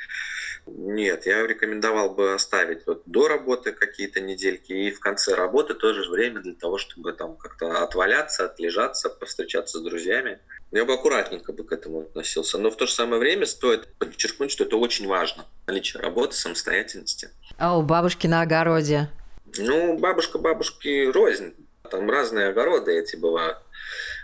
нет, 0.66 1.28
я 1.28 1.46
рекомендовал 1.46 2.10
бы 2.16 2.34
оставить 2.34 2.88
вот 2.88 3.04
до 3.06 3.28
работы 3.28 3.72
какие-то 3.72 4.20
недельки 4.20 4.74
и 4.74 4.92
в 4.92 5.00
конце 5.00 5.36
работы 5.36 5.76
тоже 5.76 6.10
время 6.10 6.40
для 6.40 6.56
того, 6.56 6.80
чтобы 6.80 7.14
там 7.14 7.38
как-то 7.38 7.84
отваляться, 7.84 8.46
отлежаться, 8.46 9.10
повстречаться 9.10 9.78
с 9.78 9.84
друзьями. 9.84 10.40
Я 10.76 10.84
бы 10.84 10.94
аккуратненько 10.94 11.54
бы 11.54 11.64
к 11.64 11.72
этому 11.72 12.02
относился. 12.02 12.58
Но 12.58 12.70
в 12.70 12.76
то 12.76 12.86
же 12.86 12.92
самое 12.92 13.18
время 13.18 13.46
стоит 13.46 13.88
подчеркнуть, 13.98 14.52
что 14.52 14.66
это 14.66 14.76
очень 14.76 15.08
важно. 15.08 15.46
Наличие 15.68 16.04
работы, 16.04 16.36
самостоятельности. 16.36 17.30
А 17.58 17.78
у 17.78 17.82
бабушки 17.82 18.28
на 18.28 18.42
огороде? 18.42 19.10
Ну, 19.58 19.98
бабушка 19.98 20.38
бабушки 20.38 21.10
рознь. 21.10 21.54
Там 21.90 22.10
разные 22.10 22.50
огороды 22.50 22.92
эти 22.92 23.16
бывают. 23.16 23.60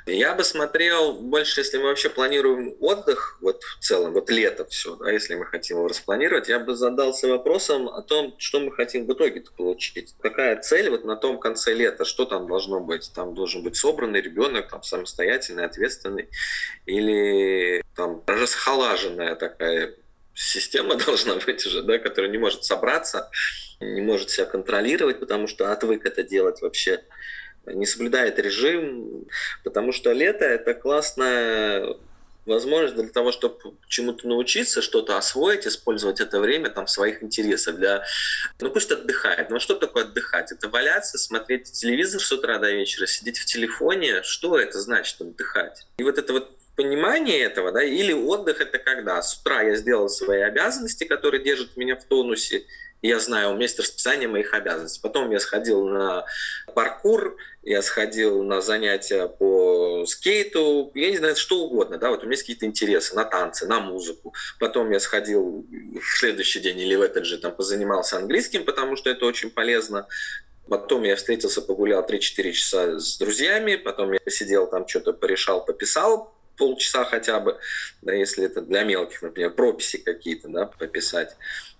Я 0.05 0.33
бы 0.33 0.43
смотрел 0.43 1.13
больше, 1.13 1.61
если 1.61 1.77
мы 1.77 1.85
вообще 1.85 2.09
планируем 2.09 2.75
отдых, 2.79 3.37
вот 3.41 3.63
в 3.63 3.79
целом, 3.79 4.13
вот 4.13 4.29
лето 4.29 4.65
все, 4.65 4.95
да, 4.95 5.11
если 5.11 5.35
мы 5.35 5.45
хотим 5.45 5.77
его 5.77 5.87
распланировать, 5.87 6.49
я 6.49 6.59
бы 6.59 6.75
задался 6.75 7.27
вопросом 7.27 7.87
о 7.87 8.01
том, 8.01 8.35
что 8.39 8.59
мы 8.59 8.71
хотим 8.71 9.05
в 9.05 9.13
итоге 9.13 9.43
получить. 9.55 10.15
Какая 10.21 10.59
цель 10.61 10.89
вот 10.89 11.05
на 11.05 11.15
том 11.15 11.39
конце 11.39 11.73
лета, 11.73 12.05
что 12.05 12.25
там 12.25 12.47
должно 12.47 12.79
быть? 12.79 13.11
Там 13.13 13.35
должен 13.35 13.63
быть 13.63 13.75
собранный 13.75 14.21
ребенок, 14.21 14.69
там 14.69 14.81
самостоятельный, 14.83 15.65
ответственный, 15.65 16.29
или 16.85 17.83
там 17.95 18.23
расхолаженная 18.25 19.35
такая 19.35 19.95
система 20.33 20.95
должна 21.05 21.35
быть 21.35 21.65
уже, 21.65 21.83
да, 21.83 21.99
которая 21.99 22.31
не 22.31 22.37
может 22.37 22.63
собраться, 22.63 23.29
не 23.79 24.01
может 24.01 24.29
себя 24.29 24.45
контролировать, 24.45 25.19
потому 25.19 25.47
что 25.47 25.71
отвык 25.71 26.05
это 26.05 26.23
делать 26.23 26.61
вообще 26.61 27.03
не 27.65 27.85
соблюдает 27.85 28.39
режим, 28.39 29.25
потому 29.63 29.91
что 29.91 30.11
лето– 30.11 30.45
это 30.45 30.73
классная 30.73 31.95
возможность 32.45 32.95
для 32.95 33.07
того, 33.07 33.31
чтобы 33.31 33.57
чему-то 33.87 34.27
научиться, 34.27 34.81
что-то 34.81 35.17
освоить, 35.17 35.67
использовать 35.67 36.19
это 36.19 36.39
время 36.39 36.69
там 36.69 36.85
в 36.85 36.89
своих 36.89 37.21
интересах. 37.21 37.75
Для... 37.75 38.03
Ну 38.59 38.71
пусть 38.71 38.91
отдыхает. 38.91 39.49
Но 39.49 39.59
что 39.59 39.75
такое 39.75 40.05
отдыхать? 40.05 40.51
Это 40.51 40.67
валяться, 40.69 41.17
смотреть 41.17 41.71
телевизор 41.71 42.21
с 42.21 42.31
утра 42.31 42.57
до 42.57 42.71
вечера, 42.71 43.05
сидеть 43.05 43.37
в 43.37 43.45
телефоне. 43.45 44.23
Что 44.23 44.59
это 44.59 44.79
значит 44.79 45.21
отдыхать? 45.21 45.85
И 45.97 46.03
вот 46.03 46.17
это 46.17 46.33
вот 46.33 46.57
понимание 46.75 47.41
этого, 47.41 47.71
да, 47.71 47.83
или 47.83 48.13
отдых 48.13 48.59
это 48.59 48.79
когда 48.79 49.21
с 49.21 49.39
утра 49.39 49.61
я 49.61 49.75
сделал 49.75 50.09
свои 50.09 50.41
обязанности, 50.41 51.03
которые 51.03 51.43
держат 51.43 51.77
меня 51.77 51.95
в 51.95 52.05
тонусе, 52.05 52.65
я 53.01 53.19
знаю, 53.19 53.49
у 53.49 53.53
меня 53.53 53.63
есть 53.63 53.79
расписание 53.79 54.27
моих 54.27 54.53
обязанностей. 54.53 55.01
Потом 55.01 55.31
я 55.31 55.39
сходил 55.39 55.87
на 55.87 56.25
паркур, 56.73 57.37
я 57.63 57.81
сходил 57.81 58.43
на 58.43 58.61
занятия 58.61 59.27
по 59.27 60.05
скейту, 60.05 60.91
я 60.93 61.11
не 61.11 61.17
знаю, 61.17 61.35
что 61.35 61.63
угодно, 61.63 61.97
да, 61.97 62.09
вот 62.09 62.19
у 62.19 62.23
меня 62.23 62.33
есть 62.33 62.43
какие-то 62.43 62.65
интересы 62.65 63.15
на 63.15 63.23
танцы, 63.23 63.67
на 63.67 63.79
музыку. 63.79 64.33
Потом 64.59 64.91
я 64.91 64.99
сходил 64.99 65.65
в 65.69 66.17
следующий 66.17 66.59
день 66.59 66.79
или 66.79 66.95
в 66.95 67.01
этот 67.01 67.25
же 67.25 67.37
там 67.37 67.55
позанимался 67.55 68.17
английским, 68.17 68.65
потому 68.65 68.95
что 68.95 69.09
это 69.09 69.25
очень 69.25 69.49
полезно. 69.49 70.07
Потом 70.69 71.03
я 71.03 71.15
встретился, 71.15 71.61
погулял 71.61 72.05
3-4 72.05 72.51
часа 72.51 72.99
с 72.99 73.17
друзьями, 73.17 73.75
потом 73.75 74.11
я 74.13 74.19
посидел 74.19 74.67
там, 74.67 74.87
что-то 74.87 75.13
порешал, 75.13 75.65
пописал 75.65 76.33
полчаса 76.57 77.05
хотя 77.05 77.39
бы, 77.39 77.59
да, 78.01 78.13
если 78.13 78.45
это 78.45 78.61
для 78.61 78.83
мелких, 78.83 79.21
например, 79.21 79.51
прописи 79.51 79.97
какие-то, 79.97 80.47
да, 80.47 80.65
пописать 80.65 81.35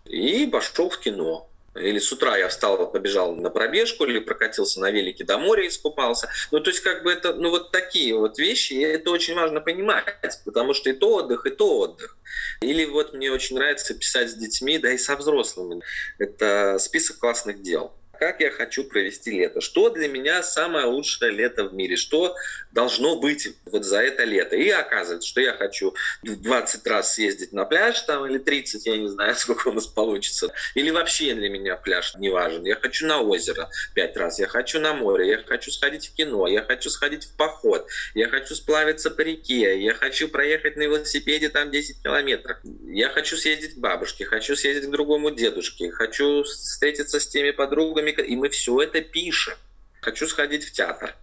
и 0.06 0.46
пошел 0.48 0.90
в 0.90 1.00
кино. 1.00 1.48
Или 1.74 2.00
с 2.00 2.12
утра 2.12 2.38
я 2.38 2.50
встал, 2.50 2.92
побежал 2.92 3.34
на 3.34 3.50
пробежку, 3.50 4.04
или 4.04 4.20
прокатился 4.20 4.82
на 4.82 4.92
велике 4.92 5.24
до 5.24 5.38
моря, 5.38 5.66
искупался. 5.66 6.30
Ну, 6.52 6.60
то 6.60 6.70
есть, 6.70 6.82
как 6.82 7.04
бы 7.04 7.14
это, 7.14 7.34
ну, 7.34 7.50
вот 7.50 7.72
такие 7.72 8.14
вот 8.14 8.38
вещи, 8.38 8.74
и 8.74 8.82
это 8.82 9.10
очень 9.10 9.36
важно 9.36 9.62
понимать, 9.62 10.06
потому 10.44 10.74
что 10.74 10.90
и 10.90 10.94
то 10.94 11.16
отдых, 11.16 11.46
и 11.46 11.50
то 11.50 11.80
отдых. 11.80 12.18
Или 12.62 12.84
вот 12.84 13.14
мне 13.14 13.32
очень 13.32 13.56
нравится 13.56 13.94
писать 13.94 14.32
с 14.32 14.34
детьми, 14.34 14.80
да 14.80 14.92
и 14.92 14.98
со 14.98 15.16
взрослыми. 15.16 15.82
Это 16.18 16.78
список 16.78 17.20
классных 17.20 17.62
дел 17.62 17.94
как 18.22 18.40
я 18.40 18.52
хочу 18.52 18.84
провести 18.84 19.32
лето, 19.32 19.62
что 19.62 19.90
для 19.90 20.08
меня 20.08 20.44
самое 20.44 20.86
лучшее 20.86 21.32
лето 21.32 21.64
в 21.64 21.74
мире, 21.74 21.96
что 21.96 22.36
должно 22.72 23.20
быть 23.20 23.50
вот 23.66 23.84
за 23.84 24.00
это 24.00 24.26
лето. 24.26 24.56
И 24.56 24.70
оказывается, 24.70 25.28
что 25.28 25.42
я 25.42 25.54
хочу 25.54 25.96
20 26.22 26.86
раз 26.86 27.16
съездить 27.16 27.52
на 27.52 27.66
пляж 27.66 28.00
там 28.02 28.28
или 28.28 28.38
30, 28.38 28.86
я 28.86 28.98
не 28.98 29.08
знаю, 29.08 29.34
сколько 29.38 29.70
у 29.70 29.74
нас 29.74 29.88
получится. 29.88 30.54
Или 30.76 30.92
вообще 30.92 31.34
для 31.34 31.50
меня 31.50 31.76
пляж 31.76 32.14
не 32.14 32.30
важен. 32.30 32.64
Я 32.64 32.76
хочу 32.76 33.08
на 33.08 33.22
озеро 33.22 33.72
5 33.96 34.18
раз, 34.18 34.38
я 34.38 34.48
хочу 34.48 34.80
на 34.80 34.94
море, 34.94 35.28
я 35.28 35.44
хочу 35.44 35.72
сходить 35.72 36.10
в 36.10 36.14
кино, 36.14 36.46
я 36.46 36.62
хочу 36.62 36.92
сходить 36.92 37.24
в 37.24 37.36
поход, 37.36 37.88
я 38.14 38.28
хочу 38.28 38.54
сплавиться 38.54 39.10
по 39.10 39.22
реке, 39.22 39.82
я 39.82 39.96
хочу 39.96 40.30
проехать 40.30 40.76
на 40.76 40.84
велосипеде 40.84 41.50
там 41.50 41.72
10 41.72 42.04
километров, 42.04 42.58
я 42.86 43.10
хочу 43.10 43.36
съездить 43.36 43.74
к 43.74 43.78
бабушке, 43.80 44.26
хочу 44.26 44.56
съездить 44.56 44.90
к 44.90 44.92
другому 44.92 45.32
дедушке, 45.32 45.90
хочу 45.90 46.44
встретиться 46.44 47.20
с 47.20 47.28
теми 47.28 47.50
подругами, 47.50 48.11
и 48.20 48.36
мы 48.36 48.50
все 48.50 48.82
это 48.82 49.02
пишем. 49.02 49.54
хочу 50.02 50.28
сходить 50.28 50.66
в 50.66 50.72
театр. 50.72 51.16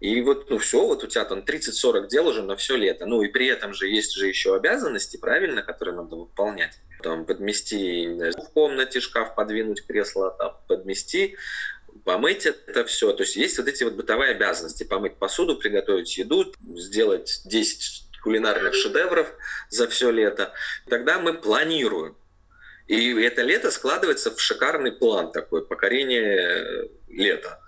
И 0.00 0.22
вот, 0.22 0.48
ну 0.48 0.58
все, 0.58 0.86
вот 0.86 1.04
у 1.04 1.06
тебя 1.06 1.24
там 1.26 1.40
30-40 1.40 2.08
дел 2.08 2.26
уже 2.26 2.42
на 2.42 2.56
все 2.56 2.76
лето. 2.76 3.04
Ну 3.04 3.22
и 3.22 3.28
при 3.28 3.46
этом 3.46 3.74
же 3.74 3.86
есть 3.86 4.14
же 4.14 4.26
еще 4.26 4.56
обязанности, 4.56 5.18
правильно, 5.18 5.62
которые 5.62 5.94
надо 5.94 6.16
выполнять. 6.16 6.80
Там 7.02 7.26
подмести 7.26 8.08
в 8.08 8.50
комнате 8.54 9.00
шкаф, 9.00 9.34
подвинуть 9.34 9.86
кресло, 9.86 10.30
там, 10.30 10.56
подмести, 10.68 11.36
помыть 12.04 12.46
это 12.46 12.84
все. 12.86 13.12
То 13.12 13.24
есть 13.24 13.36
есть 13.36 13.58
вот 13.58 13.68
эти 13.68 13.84
вот 13.84 13.94
бытовые 13.94 14.32
обязанности. 14.32 14.84
Помыть 14.84 15.16
посуду, 15.16 15.56
приготовить 15.56 16.16
еду, 16.16 16.50
сделать 16.60 17.42
10 17.44 18.10
кулинарных 18.22 18.74
шедевров 18.74 19.32
за 19.68 19.86
все 19.88 20.10
лето. 20.10 20.52
Тогда 20.88 21.18
мы 21.18 21.34
планируем. 21.34 22.16
И 22.90 23.14
это 23.22 23.42
лето 23.42 23.70
складывается 23.70 24.34
в 24.34 24.40
шикарный 24.40 24.90
план 24.90 25.30
такой, 25.30 25.64
покорение 25.64 26.90
лета. 27.06 27.60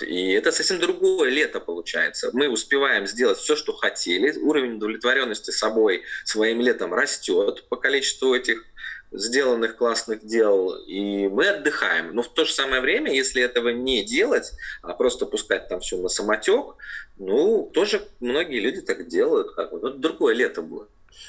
И 0.00 0.30
это 0.30 0.52
совсем 0.52 0.80
другое 0.80 1.28
лето 1.28 1.60
получается. 1.60 2.30
Мы 2.32 2.48
успеваем 2.48 3.06
сделать 3.06 3.36
все, 3.36 3.56
что 3.56 3.74
хотели. 3.74 4.32
Уровень 4.38 4.76
удовлетворенности 4.76 5.50
собой 5.50 6.04
своим 6.24 6.62
летом 6.62 6.94
растет 6.94 7.68
по 7.68 7.76
количеству 7.76 8.34
этих 8.34 8.64
сделанных 9.12 9.76
классных 9.76 10.24
дел, 10.24 10.74
и 10.86 11.28
мы 11.28 11.48
отдыхаем. 11.48 12.14
Но 12.14 12.22
в 12.22 12.32
то 12.32 12.46
же 12.46 12.52
самое 12.54 12.80
время, 12.80 13.12
если 13.12 13.42
этого 13.42 13.68
не 13.68 14.02
делать, 14.02 14.50
а 14.80 14.94
просто 14.94 15.26
пускать 15.26 15.68
там 15.68 15.80
все 15.80 15.98
на 15.98 16.08
самотек, 16.08 16.76
ну, 17.18 17.70
тоже 17.74 18.08
многие 18.18 18.60
люди 18.60 18.80
так 18.80 19.08
делают. 19.08 19.54
Как 19.54 19.70
бы. 19.70 19.78
Ну, 19.78 19.90
другое 19.90 20.34
лето 20.34 20.62
будет. 20.62 20.88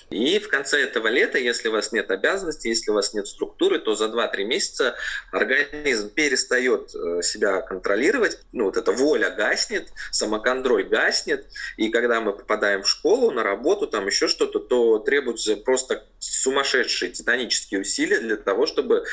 И 0.09 0.39
в 0.39 0.49
конце 0.49 0.81
этого 0.83 1.07
лета, 1.07 1.37
если 1.37 1.69
у 1.69 1.71
вас 1.71 1.91
нет 1.91 2.11
обязанностей, 2.11 2.69
если 2.69 2.91
у 2.91 2.93
вас 2.93 3.13
нет 3.13 3.27
структуры, 3.27 3.79
то 3.79 3.95
за 3.95 4.05
2-3 4.05 4.43
месяца 4.43 4.95
организм 5.31 6.09
перестает 6.09 6.93
э, 6.93 7.21
себя 7.21 7.61
контролировать, 7.61 8.39
ну 8.51 8.65
вот 8.65 8.77
эта 8.77 8.91
воля 8.91 9.31
гаснет, 9.31 9.89
самоконтроль 10.11 10.83
гаснет, 10.83 11.47
и 11.77 11.89
когда 11.89 12.21
мы 12.21 12.33
попадаем 12.33 12.83
в 12.83 12.89
школу, 12.89 13.31
на 13.31 13.43
работу, 13.43 13.87
там 13.87 14.05
еще 14.07 14.27
что-то, 14.27 14.59
то 14.59 14.99
требуются 14.99 15.55
просто 15.57 16.05
сумасшедшие 16.19 17.11
титанические 17.11 17.81
усилия 17.81 18.19
для 18.19 18.37
того, 18.37 18.65
чтобы 18.65 19.05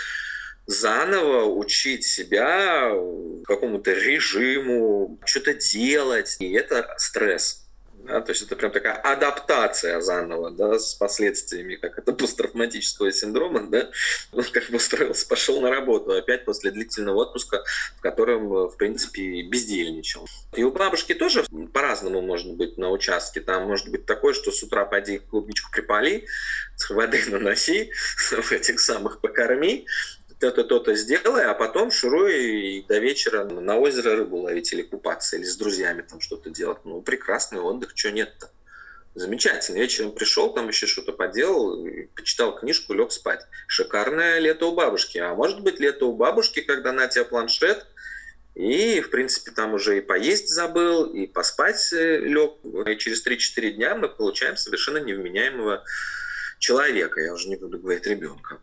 заново 0.67 1.45
учить 1.45 2.05
себя 2.05 2.93
какому-то 3.45 3.93
режиму, 3.93 5.19
что-то 5.25 5.55
делать. 5.55 6.37
И 6.38 6.52
это 6.52 6.95
стресс. 6.99 7.62
Да, 8.04 8.21
то 8.21 8.32
есть 8.32 8.42
это 8.42 8.56
прям 8.56 8.73
такая 8.73 8.94
адаптация 8.94 10.00
заново, 10.00 10.50
да, 10.50 10.78
с 10.78 10.94
последствиями, 10.94 11.76
как 11.76 11.99
это 11.99 12.12
посттравматического 12.12 13.12
синдрома, 13.12 13.68
да, 13.68 13.90
он 14.32 14.42
как 14.44 14.71
бы 14.71 14.76
устроился, 14.76 15.26
пошел 15.28 15.61
на 15.61 15.71
работу 15.71 16.12
опять 16.12 16.44
после 16.44 16.73
длительного 16.73 17.23
отпуска, 17.23 17.62
в 17.97 18.00
котором, 18.00 18.49
в 18.49 18.76
принципе, 18.76 19.42
бездельничал. 19.42 20.26
И 20.56 20.64
у 20.64 20.73
бабушки 20.73 21.14
тоже 21.14 21.44
по-разному 21.73 22.23
может 22.23 22.52
быть 22.54 22.76
на 22.76 22.90
участке. 22.90 23.40
Там 23.40 23.68
может 23.68 23.88
быть 23.88 24.04
такое, 24.04 24.35
что 24.35 24.50
с 24.50 24.62
утра 24.62 24.85
пойди 24.85 25.18
клубничку 25.18 25.71
припали, 25.71 26.26
воды 26.90 27.23
наноси, 27.28 27.92
этих 28.50 28.80
самых 28.80 29.21
покорми, 29.21 29.87
то-то, 30.43 30.65
то-то 30.65 30.95
сделай, 30.97 31.45
а 31.45 31.55
потом 31.55 31.93
шуруй 31.93 32.35
и 32.35 32.83
до 32.83 32.99
вечера 32.99 33.45
на 33.45 33.79
озеро 33.79 34.17
рыбу 34.17 34.39
ловить 34.39 34.73
или 34.73 34.83
купаться, 34.83 35.37
или 35.37 35.45
с 35.45 35.57
друзьями 35.57 36.03
там 36.03 36.21
что-то 36.21 36.51
делать. 36.51 36.79
Ну, 36.85 37.01
прекрасный 37.01 37.61
отдых, 37.61 37.93
что 37.95 38.11
нет-то. 38.11 38.51
Замечательно. 39.15 39.77
Вечером 39.77 40.11
пришел, 40.11 40.53
там 40.53 40.67
еще 40.67 40.89
что-то 40.89 41.13
поделал, 41.13 41.87
почитал 42.17 42.57
книжку, 42.57 42.93
лег 42.93 43.13
спать. 43.13 43.47
Шикарное 43.69 44.41
лето 44.41 44.67
у 44.67 44.75
бабушки. 44.75 45.19
А 45.19 45.33
может 45.35 45.61
быть 45.61 45.79
лето 45.79 46.07
у 46.07 46.17
бабушки, 46.17 46.61
когда 46.61 46.91
на 46.91 47.07
тебя 47.07 47.25
планшет, 47.25 47.87
и, 48.57 49.01
в 49.01 49.11
принципе, 49.11 49.53
там 49.53 49.75
уже 49.75 49.99
и 49.99 50.01
поесть 50.01 50.49
забыл, 50.49 51.05
и 51.05 51.29
поспать 51.29 51.93
э, 51.93 52.19
лег. 52.19 52.55
И 52.65 52.97
через 52.97 53.25
3-4 53.25 53.71
дня 53.73 53.95
мы 53.95 54.09
получаем 54.09 54.57
совершенно 54.57 54.99
невменяемого 54.99 55.85
человека. 56.59 57.21
Я 57.21 57.33
уже 57.33 57.49
не 57.49 57.57
буду 57.57 57.79
говорить 57.79 58.07
ребенка. 58.09 58.59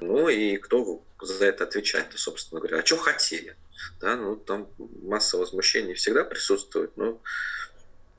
Ну 0.00 0.28
и 0.28 0.56
кто 0.56 1.02
за 1.20 1.46
это 1.46 1.64
отвечает, 1.64 2.06
собственно 2.16 2.60
говоря. 2.60 2.78
А 2.78 2.86
что 2.86 2.96
хотели? 2.96 3.56
Да, 4.00 4.16
ну 4.16 4.36
там 4.36 4.68
масса 5.02 5.36
возмущений 5.36 5.94
всегда 5.94 6.24
присутствует. 6.24 6.96
Ну, 6.96 7.20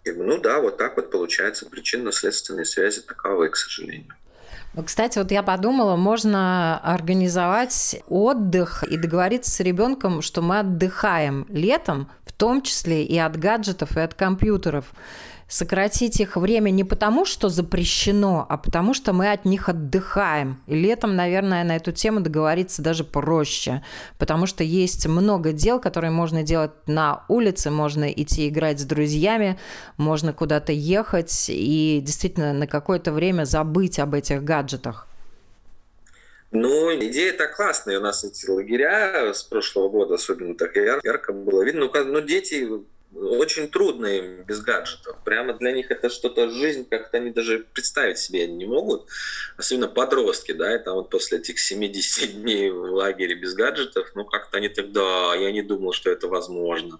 ну 0.05 0.39
да, 0.39 0.59
вот 0.59 0.77
так 0.77 0.95
вот 0.95 1.11
получается. 1.11 1.65
Причинно-следственные 1.65 2.65
связи 2.65 3.01
таковы, 3.01 3.49
к 3.49 3.55
сожалению. 3.55 4.13
Кстати, 4.85 5.17
вот 5.17 5.31
я 5.31 5.41
подумала, 5.41 5.95
можно 5.95 6.79
организовать 6.79 8.01
отдых 8.07 8.83
и 8.83 8.97
договориться 8.97 9.51
с 9.51 9.59
ребенком, 9.61 10.21
что 10.21 10.41
мы 10.41 10.59
отдыхаем 10.59 11.47
летом, 11.49 12.11
в 12.23 12.33
том 12.33 12.61
числе 12.61 13.03
и 13.03 13.17
от 13.17 13.35
гаджетов, 13.37 13.97
и 13.97 13.99
от 13.99 14.13
компьютеров 14.13 14.85
сократить 15.49 16.19
их 16.19 16.37
время 16.37 16.69
не 16.69 16.83
потому, 16.83 17.25
что 17.25 17.49
запрещено, 17.49 18.45
а 18.47 18.57
потому, 18.57 18.93
что 18.93 19.11
мы 19.11 19.31
от 19.31 19.45
них 19.45 19.67
отдыхаем. 19.67 20.61
И 20.67 20.75
летом, 20.75 21.15
наверное, 21.15 21.63
на 21.63 21.75
эту 21.75 21.91
тему 21.91 22.21
договориться 22.21 22.81
даже 22.81 23.03
проще, 23.03 23.83
потому 24.17 24.45
что 24.45 24.63
есть 24.63 25.07
много 25.07 25.51
дел, 25.51 25.79
которые 25.79 26.11
можно 26.11 26.43
делать 26.43 26.71
на 26.85 27.25
улице, 27.27 27.71
можно 27.71 28.09
идти 28.09 28.47
играть 28.47 28.79
с 28.79 28.85
друзьями, 28.85 29.59
можно 29.97 30.31
куда-то 30.31 30.71
ехать 30.71 31.47
и 31.49 31.99
действительно 32.05 32.53
на 32.53 32.67
какое-то 32.67 33.11
время 33.11 33.43
забыть 33.45 33.99
об 33.99 34.13
этих 34.13 34.43
гаджетах. 34.43 35.07
Ну, 36.51 36.95
идея-то 36.95 37.47
классная. 37.47 37.99
У 37.99 38.01
нас 38.01 38.23
эти 38.23 38.49
лагеря 38.49 39.33
с 39.33 39.43
прошлого 39.43 39.89
года 39.89 40.15
особенно 40.15 40.55
так 40.55 40.75
ярко 40.75 41.31
было 41.31 41.63
видно. 41.63 41.89
Ну, 41.93 42.05
ну 42.05 42.21
дети 42.21 42.67
очень 43.13 43.69
трудно 43.69 44.05
им 44.05 44.43
без 44.43 44.61
гаджетов. 44.61 45.17
Прямо 45.25 45.53
для 45.53 45.71
них 45.71 45.89
это 45.89 46.09
что-то 46.09 46.49
жизнь, 46.49 46.87
как-то 46.87 47.17
они 47.17 47.31
даже 47.31 47.65
представить 47.73 48.19
себе 48.19 48.47
не 48.47 48.65
могут. 48.65 49.07
Особенно 49.57 49.87
подростки, 49.87 50.51
да, 50.51 50.69
это 50.69 50.93
вот 50.93 51.09
после 51.09 51.39
этих 51.39 51.59
70 51.59 52.33
дней 52.41 52.69
в 52.69 52.93
лагере 52.93 53.35
без 53.35 53.53
гаджетов, 53.53 54.11
ну 54.15 54.25
как-то 54.25 54.57
они 54.57 54.69
тогда, 54.69 55.33
я 55.35 55.51
не 55.51 55.61
думал, 55.61 55.93
что 55.93 56.11
это 56.11 56.27
возможно 56.27 56.99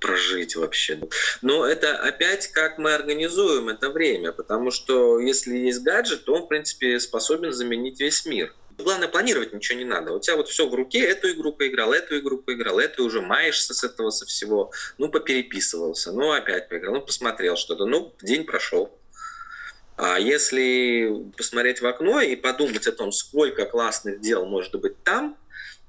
прожить 0.00 0.56
вообще. 0.56 1.00
Но 1.42 1.66
это 1.66 1.96
опять 1.96 2.48
как 2.48 2.78
мы 2.78 2.94
организуем 2.94 3.68
это 3.68 3.90
время, 3.90 4.32
потому 4.32 4.70
что 4.70 5.20
если 5.20 5.56
есть 5.56 5.82
гаджет, 5.82 6.24
то 6.24 6.34
он, 6.34 6.42
в 6.44 6.48
принципе, 6.48 6.98
способен 6.98 7.52
заменить 7.52 8.00
весь 8.00 8.24
мир. 8.24 8.54
Главное, 8.78 9.08
планировать 9.08 9.52
ничего 9.52 9.78
не 9.78 9.84
надо. 9.84 10.12
У 10.12 10.20
тебя 10.20 10.36
вот 10.36 10.48
все 10.48 10.68
в 10.68 10.74
руке, 10.74 11.00
эту 11.00 11.30
игру 11.30 11.52
поиграл, 11.52 11.92
эту 11.92 12.18
игру 12.18 12.38
поиграл, 12.38 12.78
эту 12.78 13.04
уже 13.04 13.20
маешься 13.20 13.74
с 13.74 13.84
этого, 13.84 14.10
со 14.10 14.26
всего. 14.26 14.72
Ну, 14.98 15.08
попереписывался, 15.08 16.12
ну, 16.12 16.32
опять 16.32 16.68
поиграл, 16.68 16.94
ну, 16.94 17.00
посмотрел 17.02 17.56
что-то, 17.56 17.86
ну, 17.86 18.14
день 18.22 18.44
прошел. 18.44 18.98
А 19.96 20.18
если 20.18 21.30
посмотреть 21.36 21.80
в 21.80 21.86
окно 21.86 22.20
и 22.20 22.34
подумать 22.34 22.86
о 22.86 22.92
том, 22.92 23.12
сколько 23.12 23.66
классных 23.66 24.20
дел 24.20 24.46
может 24.46 24.74
быть 24.80 25.02
там, 25.04 25.36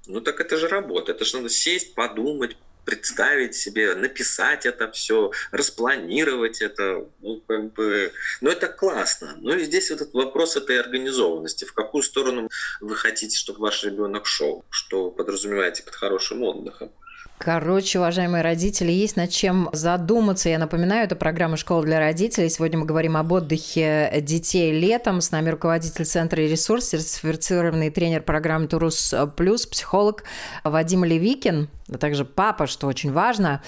ну 0.06 0.22
так 0.22 0.39
это 0.41 0.58
же 0.58 0.67
работа. 0.67 1.13
Это 1.13 1.26
же 1.26 1.38
надо 1.38 1.50
сесть, 1.50 1.96
подумать, 1.96 2.58
представить 2.86 3.56
себе, 3.56 3.96
написать 3.96 4.65
это 4.65 4.91
все, 4.91 5.32
распланировать 5.52 6.62
это, 6.62 7.08
ну, 7.22 7.41
как 7.48 7.74
бы, 7.74 8.12
ну, 8.41 8.50
это 8.50 8.67
классно. 8.67 9.36
Ну, 9.39 9.56
и 9.56 9.63
здесь 9.63 9.89
вот 9.89 10.02
этот 10.02 10.13
вопрос 10.13 10.56
этой 10.56 10.80
организованности. 10.80 11.65
В 11.65 11.74
какую 11.74 12.04
сторону 12.04 12.50
вы 12.82 12.96
хотите, 12.96 13.38
чтобы 13.38 13.60
ваш 13.60 13.84
ребенок 13.84 14.26
шел? 14.26 14.65
Что 14.69 15.12
подразумеваете 15.12 15.84
под 15.84 15.96
хорошим 15.96 16.43
отдыхом? 16.43 16.91
Короче, 17.39 18.00
уважаемые 18.00 18.41
родители, 18.41 18.91
есть 18.91 19.17
над 19.17 19.30
чем 19.30 19.69
задуматься. 19.74 20.48
Я 20.48 20.60
напоминаю, 20.60 21.04
это 21.04 21.17
программа 21.17 21.58
«Школа 21.58 21.84
для 21.84 22.00
родителей». 22.00 22.50
Сегодня 22.50 22.80
мы 22.80 22.86
говорим 22.86 23.17
об 23.17 23.34
отдыхе 23.34 24.19
детей 24.22 24.72
летом. 24.72 25.19
С 25.19 25.32
нами 25.32 25.50
руководитель 25.50 26.06
Центра 26.06 26.39
«Ресурс», 26.39 26.88
сертифицированный 26.89 27.89
тренер 27.89 28.22
программы 28.22 28.67
«Турус 28.67 29.13
Плюс», 29.36 29.65
психолог 29.65 30.24
Вадим 30.63 31.04
Левикин, 31.04 31.67
а 31.89 31.98
также 31.98 32.24
папа, 32.24 32.65
что 32.65 32.88
очень 32.88 33.12
важно. 33.12 33.62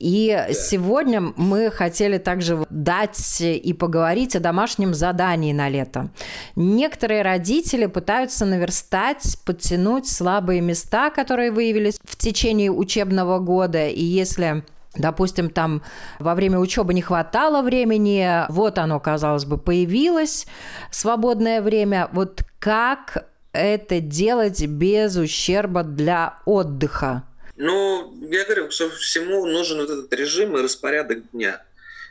И 0.00 0.32
да. 0.32 0.52
сегодня 0.52 1.20
мы 1.20 1.70
хотели 1.70 2.18
также 2.18 2.66
дать 2.68 3.40
и 3.40 3.72
поговорить 3.74 4.34
о 4.34 4.40
домашнем 4.40 4.92
задании 4.92 5.52
на 5.52 5.68
лето. 5.68 6.10
Некоторые 6.56 7.22
родители 7.22 7.86
пытаются 7.86 8.44
наверстать, 8.44 9.38
подтянуть 9.44 10.08
слабые 10.08 10.60
места, 10.60 11.10
которые 11.10 11.52
выявились 11.52 12.00
в 12.02 12.16
течение 12.16 12.72
учебного 12.72 13.09
учебного 13.10 13.38
года, 13.38 13.88
и 13.88 14.02
если 14.02 14.62
Допустим, 14.96 15.50
там 15.50 15.84
во 16.18 16.34
время 16.34 16.58
учебы 16.58 16.94
не 16.94 17.00
хватало 17.00 17.62
времени, 17.62 18.44
вот 18.48 18.76
оно, 18.76 18.98
казалось 18.98 19.44
бы, 19.44 19.56
появилось 19.56 20.48
свободное 20.90 21.62
время. 21.62 22.08
Вот 22.12 22.40
как 22.58 23.28
это 23.52 24.00
делать 24.00 24.60
без 24.66 25.14
ущерба 25.16 25.84
для 25.84 26.40
отдыха? 26.44 27.22
Ну, 27.54 28.12
я 28.32 28.44
говорю, 28.44 28.72
что 28.72 28.90
всему 28.90 29.46
нужен 29.46 29.78
вот 29.78 29.90
этот 29.90 30.12
режим 30.12 30.58
и 30.58 30.60
распорядок 30.60 31.30
дня. 31.30 31.62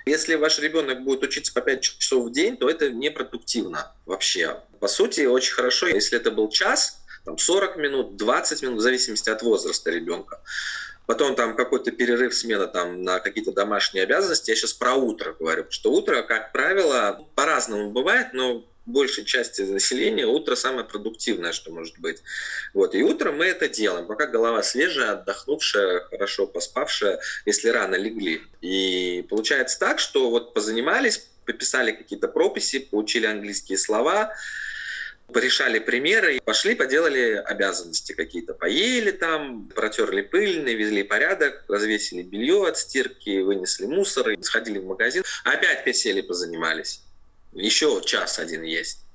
Если 0.05 0.35
ваш 0.35 0.57
ребенок 0.59 1.03
будет 1.03 1.23
учиться 1.23 1.53
по 1.53 1.59
5 1.59 1.81
часов 1.81 2.27
в 2.27 2.31
день, 2.31 2.55
то 2.55 2.69
это 2.69 2.91
непродуктивно 2.91 3.91
вообще. 4.05 4.55
По 4.79 4.87
сути, 4.87 5.25
очень 5.25 5.53
хорошо, 5.53 5.87
если 5.87 6.17
это 6.17 6.31
был 6.31 6.47
час, 6.47 7.01
там 7.25 7.37
40 7.37 7.75
минут, 7.75 8.15
20 8.15 8.61
минут, 8.63 8.77
в 8.77 8.81
зависимости 8.81 9.29
от 9.29 9.41
возраста 9.41 9.91
ребенка 9.91 10.39
потом 11.09 11.33
там 11.33 11.55
какой-то 11.55 11.89
перерыв, 11.89 12.35
смена 12.35 12.67
там 12.67 13.01
на 13.01 13.19
какие-то 13.19 13.51
домашние 13.51 14.03
обязанности. 14.03 14.51
Я 14.51 14.55
сейчас 14.55 14.73
про 14.73 14.93
утро 14.93 15.35
говорю, 15.39 15.65
что 15.71 15.91
утро, 15.91 16.21
как 16.21 16.51
правило, 16.51 17.25
по-разному 17.33 17.89
бывает, 17.89 18.27
но 18.33 18.63
большей 18.85 19.25
части 19.25 19.63
населения 19.63 20.27
утро 20.27 20.53
самое 20.53 20.85
продуктивное, 20.85 21.51
что 21.51 21.71
может 21.71 21.97
быть. 21.97 22.21
Вот. 22.75 22.93
И 22.93 23.01
утром 23.01 23.37
мы 23.37 23.45
это 23.45 23.67
делаем, 23.67 24.05
пока 24.05 24.27
голова 24.27 24.61
свежая, 24.61 25.13
отдохнувшая, 25.13 26.01
хорошо 26.11 26.45
поспавшая, 26.45 27.19
если 27.47 27.69
рано 27.69 27.95
легли. 27.95 28.43
И 28.61 29.25
получается 29.31 29.79
так, 29.79 29.97
что 29.97 30.29
вот 30.29 30.53
позанимались, 30.53 31.27
пописали 31.43 31.91
какие-то 31.91 32.27
прописи, 32.27 32.77
получили 32.77 33.25
английские 33.25 33.79
слова, 33.79 34.31
порешали 35.33 35.79
примеры, 35.79 36.39
пошли, 36.43 36.75
поделали 36.75 37.41
обязанности 37.45 38.13
какие-то. 38.13 38.53
Поели 38.53 39.11
там, 39.11 39.69
протерли 39.69 40.21
пыль, 40.21 40.63
навезли 40.63 41.03
порядок, 41.03 41.63
развесили 41.67 42.23
белье 42.23 42.67
от 42.67 42.77
стирки, 42.77 43.41
вынесли 43.41 43.85
мусор, 43.85 44.35
сходили 44.41 44.79
в 44.79 44.85
магазин. 44.85 45.23
Опять 45.43 45.83
присели, 45.83 46.21
позанимались. 46.21 47.03
Еще 47.53 48.01
час 48.05 48.39
один 48.39 48.63
есть. 48.63 49.05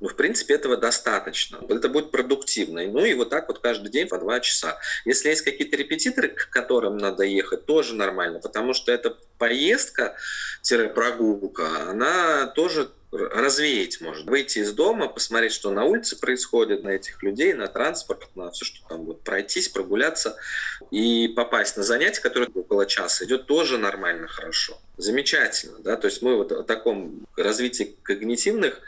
Ну, 0.00 0.08
в 0.08 0.16
принципе, 0.16 0.54
этого 0.54 0.76
достаточно. 0.78 1.60
Это 1.68 1.90
будет 1.90 2.10
продуктивно. 2.10 2.82
Ну 2.86 3.04
и 3.04 3.12
вот 3.12 3.28
так 3.28 3.48
вот 3.48 3.58
каждый 3.58 3.90
день 3.90 4.08
по 4.08 4.16
два 4.18 4.40
часа. 4.40 4.78
Если 5.04 5.28
есть 5.28 5.42
какие-то 5.42 5.76
репетиторы, 5.76 6.28
к 6.28 6.48
которым 6.48 6.96
надо 6.96 7.24
ехать, 7.24 7.66
тоже 7.66 7.94
нормально, 7.94 8.40
потому 8.40 8.72
что 8.72 8.92
эта 8.92 9.14
поездка-прогулка, 9.36 11.90
она 11.90 12.46
тоже 12.46 12.90
развеять 13.12 14.00
может. 14.00 14.26
Выйти 14.26 14.60
из 14.60 14.72
дома, 14.72 15.08
посмотреть, 15.08 15.52
что 15.52 15.70
на 15.70 15.84
улице 15.84 16.18
происходит, 16.18 16.84
на 16.84 16.90
этих 16.90 17.22
людей, 17.22 17.52
на 17.54 17.66
транспорт, 17.66 18.28
на 18.36 18.50
все, 18.50 18.64
что 18.64 18.88
там 18.88 19.04
будет, 19.04 19.22
пройтись, 19.22 19.68
прогуляться 19.68 20.36
и 20.90 21.28
попасть 21.28 21.76
на 21.76 21.82
занятие, 21.82 22.20
которое 22.20 22.48
около 22.54 22.86
часа 22.86 23.24
идет, 23.24 23.46
тоже 23.46 23.78
нормально, 23.78 24.28
хорошо. 24.28 24.78
Замечательно, 24.96 25.78
да, 25.80 25.96
то 25.96 26.06
есть 26.06 26.22
мы 26.22 26.36
вот 26.36 26.52
о 26.52 26.62
таком 26.62 27.26
развитии 27.36 27.96
когнитивных 28.02 28.80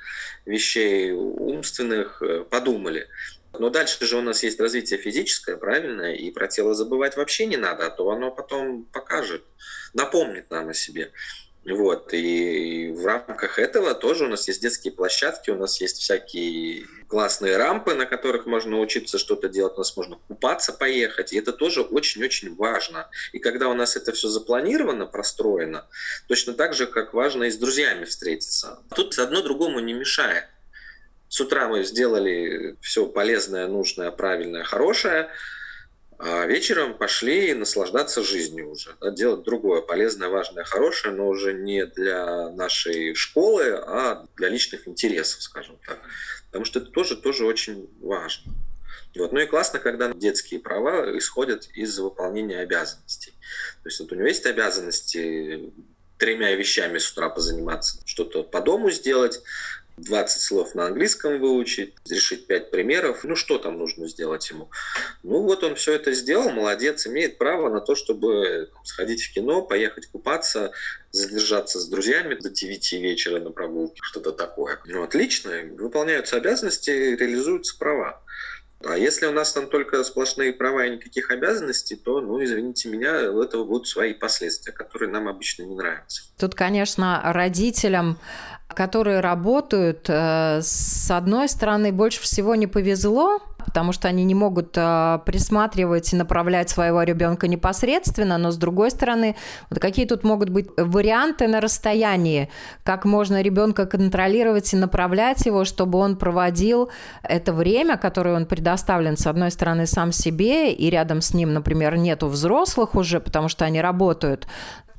вещей, 0.45 1.13
умственных 1.13 2.23
э, 2.23 2.45
подумали. 2.49 3.09
Но 3.59 3.69
дальше 3.69 4.07
же 4.07 4.17
у 4.17 4.23
нас 4.23 4.43
есть 4.43 4.59
развитие 4.61 4.99
физическое, 4.99 5.57
правильно, 5.57 6.15
и 6.15 6.31
про 6.31 6.49
тело 6.49 6.75
забывать 6.75 7.17
вообще 7.17 7.47
не 7.47 7.57
надо, 7.57 7.87
а 7.87 7.91
то 7.91 8.11
оно 8.11 8.31
потом 8.31 8.85
покажет, 8.85 9.43
напомнит 9.93 10.51
нам 10.51 10.71
о 10.71 10.75
себе. 10.75 11.13
Вот, 11.65 12.13
и 12.13 12.93
в 12.93 13.07
рамках 13.07 13.61
этого 13.61 13.95
тоже 13.95 14.25
у 14.25 14.29
нас 14.29 14.49
есть 14.49 14.61
детские 14.61 14.93
площадки, 14.93 15.51
у 15.51 15.57
нас 15.57 15.81
есть 15.81 15.99
всякие 15.99 16.87
классные 17.07 17.57
рампы, 17.57 17.95
на 17.95 18.05
которых 18.05 18.47
можно 18.47 18.81
учиться 18.81 19.17
что-то 19.17 19.49
делать, 19.49 19.75
у 19.75 19.79
нас 19.79 19.97
можно 19.97 20.17
купаться, 20.27 20.73
поехать, 20.73 21.33
и 21.33 21.39
это 21.39 21.53
тоже 21.53 21.83
очень-очень 21.83 22.57
важно. 22.57 23.09
И 23.33 23.39
когда 23.39 23.69
у 23.69 23.75
нас 23.75 23.97
это 23.97 24.11
все 24.11 24.27
запланировано, 24.27 25.07
простроено, 25.07 25.87
точно 26.27 26.55
так 26.55 26.75
же, 26.75 26.87
как 26.87 27.15
важно 27.15 27.45
и 27.45 27.51
с 27.51 27.57
друзьями 27.57 28.07
встретиться. 28.07 28.81
Тут 28.97 29.17
одно 29.19 29.41
другому 29.41 29.79
не 29.79 29.93
мешает. 29.93 30.47
С 31.29 31.41
утра 31.41 31.69
мы 31.69 31.85
сделали 31.85 32.77
все 32.81 33.07
полезное, 33.07 33.69
нужное, 33.69 34.11
правильное, 34.11 34.65
хорошее, 34.65 35.31
а 36.25 36.47
вечером 36.47 36.97
пошли 36.97 37.53
наслаждаться 37.53 38.23
жизнью 38.23 38.71
уже, 38.71 38.95
да, 39.01 39.11
делать 39.11 39.43
другое, 39.43 39.81
полезное, 39.81 40.29
важное, 40.29 40.63
хорошее, 40.63 41.13
но 41.13 41.27
уже 41.27 41.53
не 41.53 41.85
для 41.85 42.49
нашей 42.51 43.17
школы, 43.17 43.73
а 43.73 44.29
для 44.37 44.49
личных 44.49 44.87
интересов, 44.87 45.43
скажем 45.43 45.81
так. 45.85 45.99
Потому 46.47 46.65
что 46.65 46.79
это 46.79 46.93
тоже, 46.93 47.17
тоже 47.17 47.45
очень 47.45 47.91
важно. 48.01 48.53
Вот. 49.17 49.33
Ну 49.33 49.41
и 49.41 49.47
классно, 49.47 49.81
когда 49.81 50.13
детские 50.13 50.61
права 50.61 51.19
исходят 51.19 51.69
из 51.75 51.99
выполнения 51.99 52.61
обязанностей. 52.61 53.33
То 53.83 53.89
есть 53.89 53.99
вот 53.99 54.13
у 54.13 54.15
него 54.15 54.29
есть 54.29 54.47
обязанности 54.47 55.73
тремя 56.19 56.55
вещами 56.55 56.99
с 56.99 57.11
утра 57.11 57.31
позаниматься, 57.31 58.01
что-то 58.05 58.45
по 58.45 58.61
дому 58.61 58.93
сделать, 58.93 59.43
20 59.97 60.43
слов 60.43 60.75
на 60.75 60.87
английском 60.87 61.41
выучить, 61.41 61.95
решить 62.09 62.47
5 62.47 62.71
примеров. 62.71 63.25
Ну, 63.25 63.37
что 63.37 63.59
там 63.59 63.79
нужно 63.79 64.09
сделать 64.09 64.49
ему? 64.51 64.71
Ну, 65.23 65.43
вот 65.43 65.63
он 65.65 65.75
все 65.75 65.95
это 65.95 66.13
сделал, 66.13 66.51
молодец, 66.51 67.07
имеет 67.07 67.39
право 67.39 67.69
на 67.69 67.81
то, 67.81 67.95
чтобы 67.95 68.71
сходить 68.85 69.23
в 69.23 69.33
кино, 69.33 69.63
поехать 69.63 70.07
купаться, 70.07 70.73
задержаться 71.11 71.79
с 71.81 71.87
друзьями 71.89 72.35
до 72.35 72.51
9 72.51 72.93
вечера 72.95 73.41
на 73.41 73.51
прогулке, 73.51 74.01
что-то 74.03 74.33
такое. 74.33 74.81
Ну, 74.87 75.03
отлично, 75.03 75.53
выполняются 75.79 76.37
обязанности, 76.37 76.91
реализуются 76.91 77.77
права. 77.79 78.23
А 78.85 78.99
если 78.99 79.27
у 79.27 79.33
нас 79.33 79.53
там 79.53 79.69
только 79.69 80.03
сплошные 80.03 80.53
права 80.53 80.87
и 80.87 80.91
никаких 80.91 81.31
обязанностей, 81.31 81.95
то, 81.95 82.21
ну, 82.21 82.43
извините 82.43 82.89
меня, 82.89 83.31
у 83.31 83.41
этого 83.41 83.65
будут 83.65 83.87
свои 83.87 84.13
последствия, 84.13 84.73
которые 84.73 85.09
нам 85.09 85.29
обычно 85.29 85.63
не 85.63 85.77
нравятся. 85.77 86.25
Тут, 86.37 86.55
конечно, 86.55 87.21
родителям 87.25 88.19
которые 88.75 89.21
работают, 89.21 90.07
э, 90.09 90.61
с 90.63 91.11
одной 91.11 91.49
стороны, 91.49 91.93
больше 91.93 92.21
всего 92.21 92.55
не 92.55 92.67
повезло, 92.67 93.41
потому 93.65 93.93
что 93.93 94.09
они 94.09 94.25
не 94.25 94.35
могут 94.35 94.77
э, 94.77 95.19
присматривать 95.25 96.13
и 96.13 96.17
направлять 96.17 96.71
своего 96.71 97.03
ребенка 97.03 97.49
непосредственно, 97.49 98.39
но 98.39 98.51
с 98.51 98.57
другой 98.57 98.91
стороны, 98.91 99.37
вот 99.71 99.79
какие 99.79 100.07
тут 100.07 100.25
могут 100.25 100.51
быть 100.51 100.69
варианты 100.77 101.49
на 101.49 101.61
расстоянии, 101.61 102.49
как 102.85 103.05
можно 103.05 103.41
ребенка 103.43 103.87
контролировать 103.87 104.73
и 104.73 104.77
направлять 104.77 105.47
его, 105.47 105.65
чтобы 105.65 105.99
он 105.99 106.17
проводил 106.17 106.91
это 107.23 107.53
время, 107.53 107.97
которое 107.97 108.37
он 108.37 108.47
предоставлен, 108.47 109.17
с 109.17 109.27
одной 109.27 109.51
стороны, 109.51 109.87
сам 109.87 110.13
себе, 110.13 110.73
и 110.73 110.91
рядом 110.91 111.21
с 111.21 111.35
ним, 111.35 111.53
например, 111.53 111.97
нету 111.97 112.29
взрослых 112.29 112.95
уже, 112.95 113.21
потому 113.21 113.49
что 113.49 113.65
они 113.65 113.81
работают, 113.81 114.47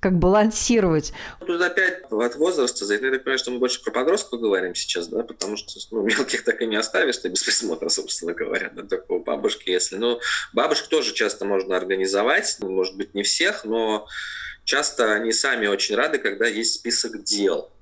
как 0.03 0.19
балансировать. 0.19 1.13
Тут 1.39 1.61
опять 1.61 2.03
от 2.11 2.35
возраста, 2.35 2.85
я 2.93 2.99
так 2.99 3.23
понимаю, 3.23 3.39
что 3.39 3.51
мы 3.51 3.59
больше 3.59 3.81
про 3.81 3.91
подростков 3.91 4.41
говорим 4.41 4.75
сейчас, 4.75 5.07
да, 5.07 5.23
потому 5.23 5.55
что 5.55 5.79
ну, 5.91 6.01
мелких 6.03 6.43
так 6.43 6.61
и 6.61 6.65
не 6.65 6.75
оставишь, 6.75 7.17
ты 7.17 7.29
без 7.29 7.41
присмотра, 7.41 7.87
собственно 7.87 8.33
говоря, 8.33 8.69
да, 8.75 8.83
такого 8.83 9.23
бабушки, 9.23 9.69
если. 9.69 9.95
Ну, 9.95 10.19
бабушек 10.51 10.89
тоже 10.89 11.13
часто 11.13 11.45
можно 11.45 11.77
организовать, 11.77 12.57
может 12.59 12.97
быть, 12.97 13.15
не 13.15 13.23
всех, 13.23 13.63
но 13.63 14.05
часто 14.65 15.13
они 15.13 15.31
сами 15.31 15.67
очень 15.67 15.95
рады, 15.95 16.17
когда 16.17 16.47
есть 16.47 16.73
список 16.73 17.23
дел. 17.23 17.72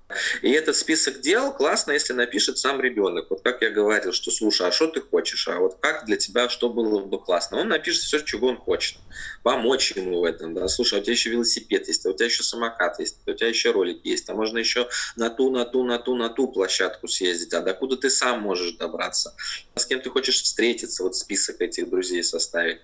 И 0.41 0.51
этот 0.51 0.75
список 0.75 1.21
дел 1.21 1.53
классно, 1.53 1.91
если 1.91 2.13
напишет 2.13 2.57
сам 2.57 2.81
ребенок. 2.81 3.27
Вот 3.29 3.41
как 3.41 3.61
я 3.61 3.69
говорил, 3.69 4.13
что 4.13 4.31
слушай, 4.31 4.67
а 4.67 4.71
что 4.71 4.87
ты 4.87 5.01
хочешь? 5.01 5.47
А 5.47 5.59
вот 5.59 5.77
как 5.79 6.05
для 6.05 6.17
тебя, 6.17 6.49
что 6.49 6.69
было 6.69 6.99
бы 6.99 7.19
классно? 7.19 7.59
Он 7.59 7.69
напишет 7.69 8.03
все, 8.03 8.19
чего 8.19 8.47
он 8.47 8.57
хочет. 8.57 8.97
Помочь 9.43 9.91
ему 9.91 10.21
в 10.21 10.23
этом. 10.23 10.53
Да? 10.53 10.67
Слушай, 10.67 10.99
а 10.99 11.01
у 11.01 11.03
тебя 11.03 11.13
еще 11.13 11.29
велосипед 11.29 11.87
есть, 11.87 12.05
а 12.05 12.09
у 12.09 12.13
тебя 12.13 12.25
еще 12.25 12.43
самокат 12.43 12.99
есть, 12.99 13.17
а 13.25 13.31
у 13.31 13.33
тебя 13.33 13.47
еще 13.47 13.71
ролик 13.71 14.05
есть, 14.05 14.29
а 14.29 14.33
можно 14.33 14.57
еще 14.57 14.87
на 15.15 15.29
ту, 15.29 15.49
на 15.49 15.65
ту, 15.65 15.83
на 15.83 15.97
ту, 15.97 16.15
на 16.15 16.29
ту 16.29 16.47
площадку 16.47 17.07
съездить. 17.07 17.53
А 17.53 17.61
докуда 17.61 17.97
ты 17.97 18.09
сам 18.09 18.41
можешь 18.41 18.73
добраться? 18.73 19.35
С 19.75 19.85
кем 19.85 20.01
ты 20.01 20.09
хочешь 20.09 20.41
встретиться? 20.41 21.03
Вот 21.03 21.15
список 21.15 21.61
этих 21.61 21.89
друзей 21.89 22.23
составить 22.23 22.79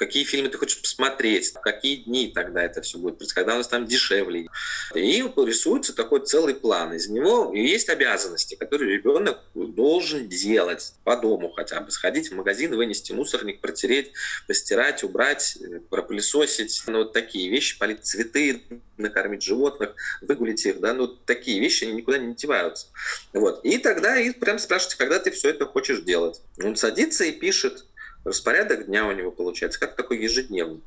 какие 0.00 0.24
фильмы 0.24 0.48
ты 0.48 0.56
хочешь 0.56 0.80
посмотреть, 0.80 1.52
какие 1.62 1.96
дни 1.96 2.32
тогда 2.34 2.64
это 2.64 2.80
все 2.80 2.96
будет 2.96 3.20
когда 3.34 3.54
у 3.54 3.58
нас 3.58 3.68
там 3.68 3.86
дешевле. 3.86 4.48
И 4.94 5.20
рисуется 5.20 5.94
такой 5.94 6.24
целый 6.24 6.54
план. 6.54 6.94
Из 6.94 7.08
него 7.08 7.52
есть 7.54 7.90
обязанности, 7.90 8.54
которые 8.54 8.96
ребенок 8.96 9.38
должен 9.54 10.26
делать 10.26 10.94
по 11.04 11.18
дому 11.18 11.52
хотя 11.52 11.80
бы. 11.80 11.90
Сходить 11.90 12.30
в 12.30 12.34
магазин, 12.34 12.74
вынести 12.74 13.12
мусорник, 13.12 13.60
протереть, 13.60 14.12
постирать, 14.48 15.04
убрать, 15.04 15.58
пропылесосить. 15.90 16.82
Ну, 16.86 17.00
вот 17.00 17.12
такие 17.12 17.50
вещи, 17.50 17.78
полить 17.78 18.02
цветы, 18.02 18.62
накормить 18.96 19.42
животных, 19.42 19.94
выгулить 20.22 20.64
их, 20.64 20.80
да, 20.80 20.94
ну, 20.94 21.08
такие 21.08 21.60
вещи, 21.60 21.84
они 21.84 21.94
никуда 21.94 22.18
не 22.18 22.34
деваются. 22.34 22.86
Вот. 23.34 23.64
И 23.64 23.76
тогда 23.78 24.18
и 24.18 24.30
прям 24.30 24.58
спрашиваете, 24.58 24.96
когда 24.96 25.18
ты 25.18 25.30
все 25.30 25.50
это 25.50 25.66
хочешь 25.66 26.00
делать. 26.00 26.40
Он 26.62 26.76
садится 26.76 27.24
и 27.24 27.32
пишет, 27.32 27.84
распорядок 28.24 28.86
дня 28.86 29.06
у 29.06 29.12
него 29.12 29.30
получается, 29.30 29.80
как 29.80 29.96
такой 29.96 30.18
ежедневный. 30.18 30.82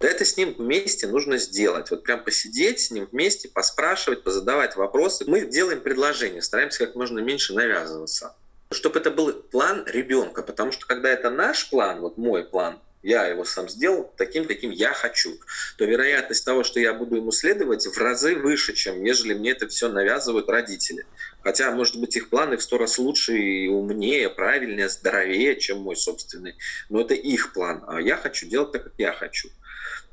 Это 0.00 0.24
с 0.24 0.38
ним 0.38 0.54
вместе 0.56 1.06
нужно 1.06 1.36
сделать. 1.36 1.90
Вот 1.90 2.04
прям 2.04 2.24
посидеть 2.24 2.80
с 2.80 2.90
ним 2.90 3.06
вместе, 3.12 3.48
поспрашивать, 3.48 4.22
позадавать 4.22 4.76
вопросы. 4.76 5.24
Мы 5.26 5.42
делаем 5.42 5.82
предложение, 5.82 6.40
стараемся 6.40 6.86
как 6.86 6.94
можно 6.94 7.18
меньше 7.18 7.52
навязываться. 7.52 8.34
Чтобы 8.72 9.00
это 9.00 9.10
был 9.10 9.32
план 9.32 9.84
ребенка, 9.86 10.42
потому 10.42 10.72
что 10.72 10.86
когда 10.86 11.10
это 11.10 11.28
наш 11.28 11.68
план, 11.68 12.00
вот 12.00 12.16
мой 12.16 12.44
план, 12.44 12.80
я 13.02 13.26
его 13.26 13.44
сам 13.44 13.68
сделал 13.68 14.12
таким, 14.16 14.46
каким 14.46 14.70
я 14.70 14.92
хочу, 14.92 15.38
то 15.76 15.84
вероятность 15.84 16.44
того, 16.44 16.64
что 16.64 16.80
я 16.80 16.92
буду 16.92 17.16
ему 17.16 17.32
следовать, 17.32 17.86
в 17.86 17.98
разы 17.98 18.36
выше, 18.36 18.74
чем 18.74 19.02
нежели 19.02 19.34
мне 19.34 19.52
это 19.52 19.68
все 19.68 19.88
навязывают 19.88 20.48
родители. 20.48 21.06
Хотя, 21.42 21.70
может 21.70 21.98
быть, 21.98 22.16
их 22.16 22.28
планы 22.28 22.56
в 22.56 22.62
сто 22.62 22.78
раз 22.78 22.98
лучше 22.98 23.38
и 23.38 23.68
умнее, 23.68 24.28
правильнее, 24.28 24.88
здоровее, 24.88 25.58
чем 25.58 25.80
мой 25.80 25.96
собственный. 25.96 26.56
Но 26.88 27.00
это 27.00 27.14
их 27.14 27.52
план, 27.52 27.84
а 27.86 28.00
я 28.00 28.16
хочу 28.16 28.46
делать 28.46 28.72
так, 28.72 28.84
как 28.84 28.92
я 28.98 29.12
хочу. 29.12 29.48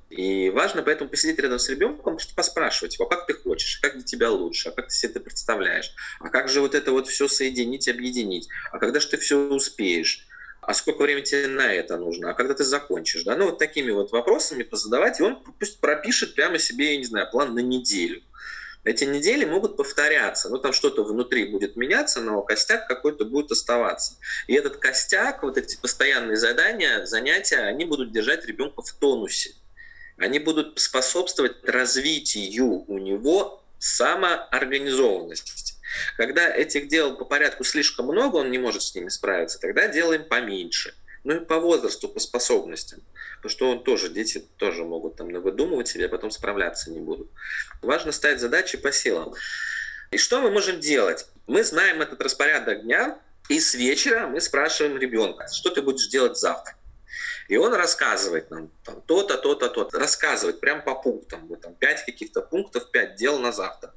И 0.09 0.49
важно 0.49 0.83
поэтому 0.83 1.09
посидеть 1.09 1.39
рядом 1.39 1.59
с 1.59 1.67
ребенком, 1.67 2.15
просто 2.15 2.33
поспрашивать 2.33 2.95
его, 2.95 3.05
а 3.05 3.09
как 3.09 3.25
ты 3.25 3.33
хочешь, 3.33 3.77
как 3.79 3.95
для 3.95 4.03
тебя 4.03 4.31
лучше, 4.31 4.69
а 4.69 4.71
как 4.71 4.87
ты 4.87 4.93
себе 4.93 5.11
это 5.11 5.19
представляешь, 5.19 5.93
а 6.21 6.29
как 6.29 6.47
же 6.47 6.61
вот 6.61 6.75
это 6.75 6.93
вот 6.93 7.07
все 7.07 7.27
соединить, 7.27 7.89
объединить, 7.89 8.47
а 8.71 8.79
когда 8.79 9.01
же 9.01 9.07
ты 9.09 9.17
все 9.17 9.37
успеешь, 9.37 10.25
а 10.61 10.73
сколько 10.73 11.01
времени 11.01 11.25
тебе 11.25 11.47
на 11.47 11.73
это 11.73 11.97
нужно, 11.97 12.29
а 12.29 12.33
когда 12.33 12.53
ты 12.53 12.63
закончишь, 12.63 13.23
да, 13.23 13.35
ну 13.35 13.45
вот 13.45 13.59
такими 13.59 13.91
вот 13.91 14.11
вопросами 14.11 14.63
позадавать, 14.63 15.19
и 15.19 15.23
он 15.23 15.43
пусть 15.59 15.81
пропишет 15.81 16.35
прямо 16.35 16.57
себе, 16.57 16.93
я 16.93 16.97
не 16.97 17.05
знаю, 17.05 17.29
план 17.29 17.53
на 17.53 17.59
неделю. 17.59 18.21
Эти 18.83 19.03
недели 19.03 19.43
могут 19.43 19.75
повторяться, 19.75 20.49
ну 20.49 20.59
там 20.59 20.71
что-то 20.71 21.03
внутри 21.03 21.45
будет 21.45 21.75
меняться, 21.75 22.21
но 22.21 22.41
костяк 22.41 22.87
какой-то 22.87 23.25
будет 23.25 23.51
оставаться. 23.51 24.15
И 24.47 24.53
этот 24.53 24.77
костяк, 24.77 25.43
вот 25.43 25.57
эти 25.57 25.77
постоянные 25.77 26.37
задания, 26.37 27.05
занятия, 27.05 27.59
они 27.59 27.85
будут 27.85 28.11
держать 28.11 28.45
ребенка 28.45 28.81
в 28.81 28.91
тонусе. 28.93 29.51
Они 30.17 30.39
будут 30.39 30.79
способствовать 30.79 31.63
развитию 31.67 32.85
у 32.87 32.97
него 32.97 33.63
самоорганизованности. 33.79 35.75
Когда 36.15 36.49
этих 36.49 36.87
дел 36.87 37.15
по 37.15 37.25
порядку 37.25 37.63
слишком 37.63 38.07
много, 38.07 38.37
он 38.37 38.51
не 38.51 38.57
может 38.57 38.83
с 38.83 38.95
ними 38.95 39.09
справиться, 39.09 39.59
тогда 39.59 39.87
делаем 39.87 40.23
поменьше. 40.23 40.93
Ну 41.23 41.35
и 41.35 41.39
по 41.39 41.59
возрасту, 41.59 42.09
по 42.09 42.19
способностям. 42.19 43.01
Потому 43.37 43.49
что 43.49 43.71
он 43.71 43.83
тоже, 43.83 44.09
дети 44.09 44.45
тоже 44.57 44.83
могут 44.83 45.15
там 45.15 45.27
выдумывать 45.27 45.87
себе, 45.87 46.05
а 46.05 46.09
потом 46.09 46.31
справляться 46.31 46.91
не 46.91 46.99
будут. 46.99 47.29
Важно 47.81 48.11
ставить 48.11 48.39
задачи 48.39 48.77
по 48.77 48.91
силам. 48.91 49.33
И 50.11 50.17
что 50.17 50.41
мы 50.41 50.51
можем 50.51 50.79
делать? 50.79 51.27
Мы 51.47 51.63
знаем 51.63 52.01
этот 52.01 52.21
распорядок 52.21 52.83
дня, 52.83 53.19
и 53.49 53.59
с 53.59 53.73
вечера 53.73 54.27
мы 54.27 54.41
спрашиваем 54.41 54.97
ребенка, 54.97 55.47
что 55.51 55.69
ты 55.69 55.81
будешь 55.81 56.07
делать 56.07 56.37
завтра. 56.37 56.75
И 57.47 57.55
он 57.55 57.73
рассказывает 57.73 58.51
нам 58.51 58.69
там, 58.83 59.01
то-то, 59.01 59.37
то-то, 59.37 59.69
то-то. 59.69 59.99
Рассказывает 59.99 60.59
прям 60.59 60.83
по 60.83 60.95
пунктам. 60.95 61.47
Вот, 61.47 61.61
там, 61.61 61.73
пять 61.75 62.05
каких-то 62.05 62.41
пунктов, 62.41 62.91
пять 62.91 63.15
дел 63.15 63.39
на 63.39 63.51
завтра. 63.51 63.93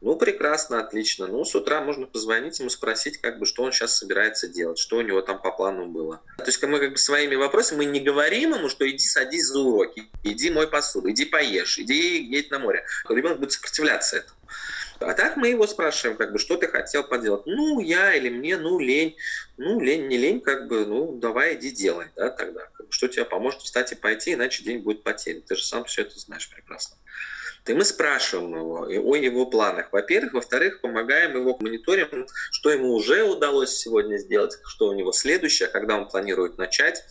Ну, 0.00 0.16
прекрасно, 0.16 0.78
отлично. 0.78 1.26
Ну, 1.26 1.44
с 1.44 1.54
утра 1.56 1.80
можно 1.80 2.06
позвонить 2.06 2.60
ему, 2.60 2.70
спросить, 2.70 3.18
как 3.18 3.38
бы, 3.40 3.46
что 3.46 3.64
он 3.64 3.72
сейчас 3.72 3.96
собирается 3.96 4.46
делать, 4.46 4.78
что 4.78 4.98
у 4.98 5.02
него 5.02 5.22
там 5.22 5.42
по 5.42 5.50
плану 5.50 5.86
было. 5.86 6.22
То 6.36 6.44
есть 6.46 6.62
мы 6.62 6.78
как 6.78 6.92
бы 6.92 6.98
своими 6.98 7.34
вопросами, 7.34 7.78
мы 7.78 7.84
не 7.86 8.00
говорим 8.00 8.54
ему, 8.54 8.68
что 8.68 8.88
иди 8.88 9.04
садись 9.04 9.46
за 9.46 9.58
уроки, 9.58 10.04
иди 10.22 10.50
мой 10.50 10.68
посуду, 10.68 11.10
иди 11.10 11.24
поешь, 11.24 11.78
иди 11.80 12.22
едь 12.22 12.50
на 12.50 12.60
море. 12.60 12.84
Ребенок 13.08 13.40
будет 13.40 13.52
сопротивляться 13.52 14.18
этому. 14.18 14.38
А 15.00 15.14
так 15.14 15.36
мы 15.36 15.48
его 15.48 15.66
спрашиваем, 15.66 16.16
как 16.16 16.32
бы, 16.32 16.38
что 16.38 16.56
ты 16.56 16.68
хотел 16.68 17.04
поделать? 17.04 17.42
Ну, 17.46 17.80
я 17.80 18.14
или 18.14 18.28
мне, 18.28 18.56
ну, 18.56 18.78
лень. 18.78 19.16
Ну, 19.56 19.80
лень, 19.80 20.06
не 20.08 20.16
лень, 20.16 20.40
как 20.40 20.66
бы, 20.68 20.86
ну, 20.86 21.18
давай 21.18 21.54
иди 21.54 21.70
делай, 21.70 22.06
да, 22.16 22.30
тогда. 22.30 22.68
Что 22.90 23.06
тебе 23.06 23.24
поможет 23.24 23.62
встать 23.62 23.92
и 23.92 23.94
пойти, 23.94 24.34
иначе 24.34 24.64
день 24.64 24.78
будет 24.78 25.02
потерян. 25.02 25.42
Ты 25.42 25.56
же 25.56 25.64
сам 25.64 25.84
все 25.84 26.02
это 26.02 26.18
знаешь 26.18 26.48
прекрасно. 26.50 26.96
И 27.68 27.74
мы 27.74 27.84
спрашиваем 27.84 28.56
его 28.56 29.12
о 29.12 29.16
его 29.16 29.46
планах. 29.46 29.92
Во-первых. 29.92 30.34
Во-вторых, 30.34 30.80
помогаем 30.80 31.36
его 31.36 31.56
мониторим, 31.60 32.26
что 32.50 32.70
ему 32.70 32.94
уже 32.94 33.24
удалось 33.24 33.76
сегодня 33.76 34.16
сделать, 34.16 34.58
что 34.64 34.88
у 34.88 34.94
него 34.94 35.12
следующее, 35.12 35.68
когда 35.68 35.96
он 35.96 36.08
планирует 36.08 36.58
начать. 36.58 37.04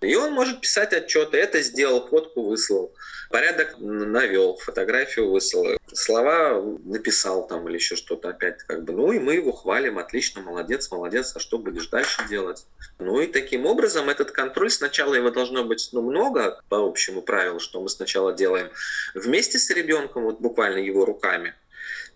И 0.00 0.14
он 0.14 0.32
может 0.32 0.60
писать 0.60 0.92
отчеты. 0.92 1.38
Это 1.38 1.62
сделал, 1.62 2.06
фотку 2.06 2.42
выслал 2.42 2.92
порядок 3.30 3.76
навел, 3.78 4.56
фотографию 4.56 5.30
выслал, 5.30 5.78
слова 5.92 6.62
написал 6.84 7.46
там 7.46 7.68
или 7.68 7.76
еще 7.76 7.96
что-то 7.96 8.30
опять 8.30 8.62
как 8.62 8.84
бы. 8.84 8.92
Ну 8.92 9.12
и 9.12 9.18
мы 9.18 9.34
его 9.34 9.52
хвалим, 9.52 9.98
отлично, 9.98 10.42
молодец, 10.42 10.90
молодец, 10.90 11.32
а 11.34 11.40
что 11.40 11.58
будешь 11.58 11.88
дальше 11.88 12.26
делать? 12.28 12.66
Ну 12.98 13.20
и 13.20 13.26
таким 13.26 13.66
образом 13.66 14.08
этот 14.08 14.30
контроль, 14.30 14.70
сначала 14.70 15.14
его 15.14 15.30
должно 15.30 15.64
быть 15.64 15.90
ну, 15.92 16.02
много 16.02 16.60
по 16.68 16.78
общему 16.78 17.22
правилу, 17.22 17.60
что 17.60 17.80
мы 17.80 17.88
сначала 17.88 18.32
делаем 18.32 18.70
вместе 19.14 19.58
с 19.58 19.70
ребенком, 19.70 20.24
вот 20.24 20.40
буквально 20.40 20.78
его 20.78 21.04
руками, 21.04 21.54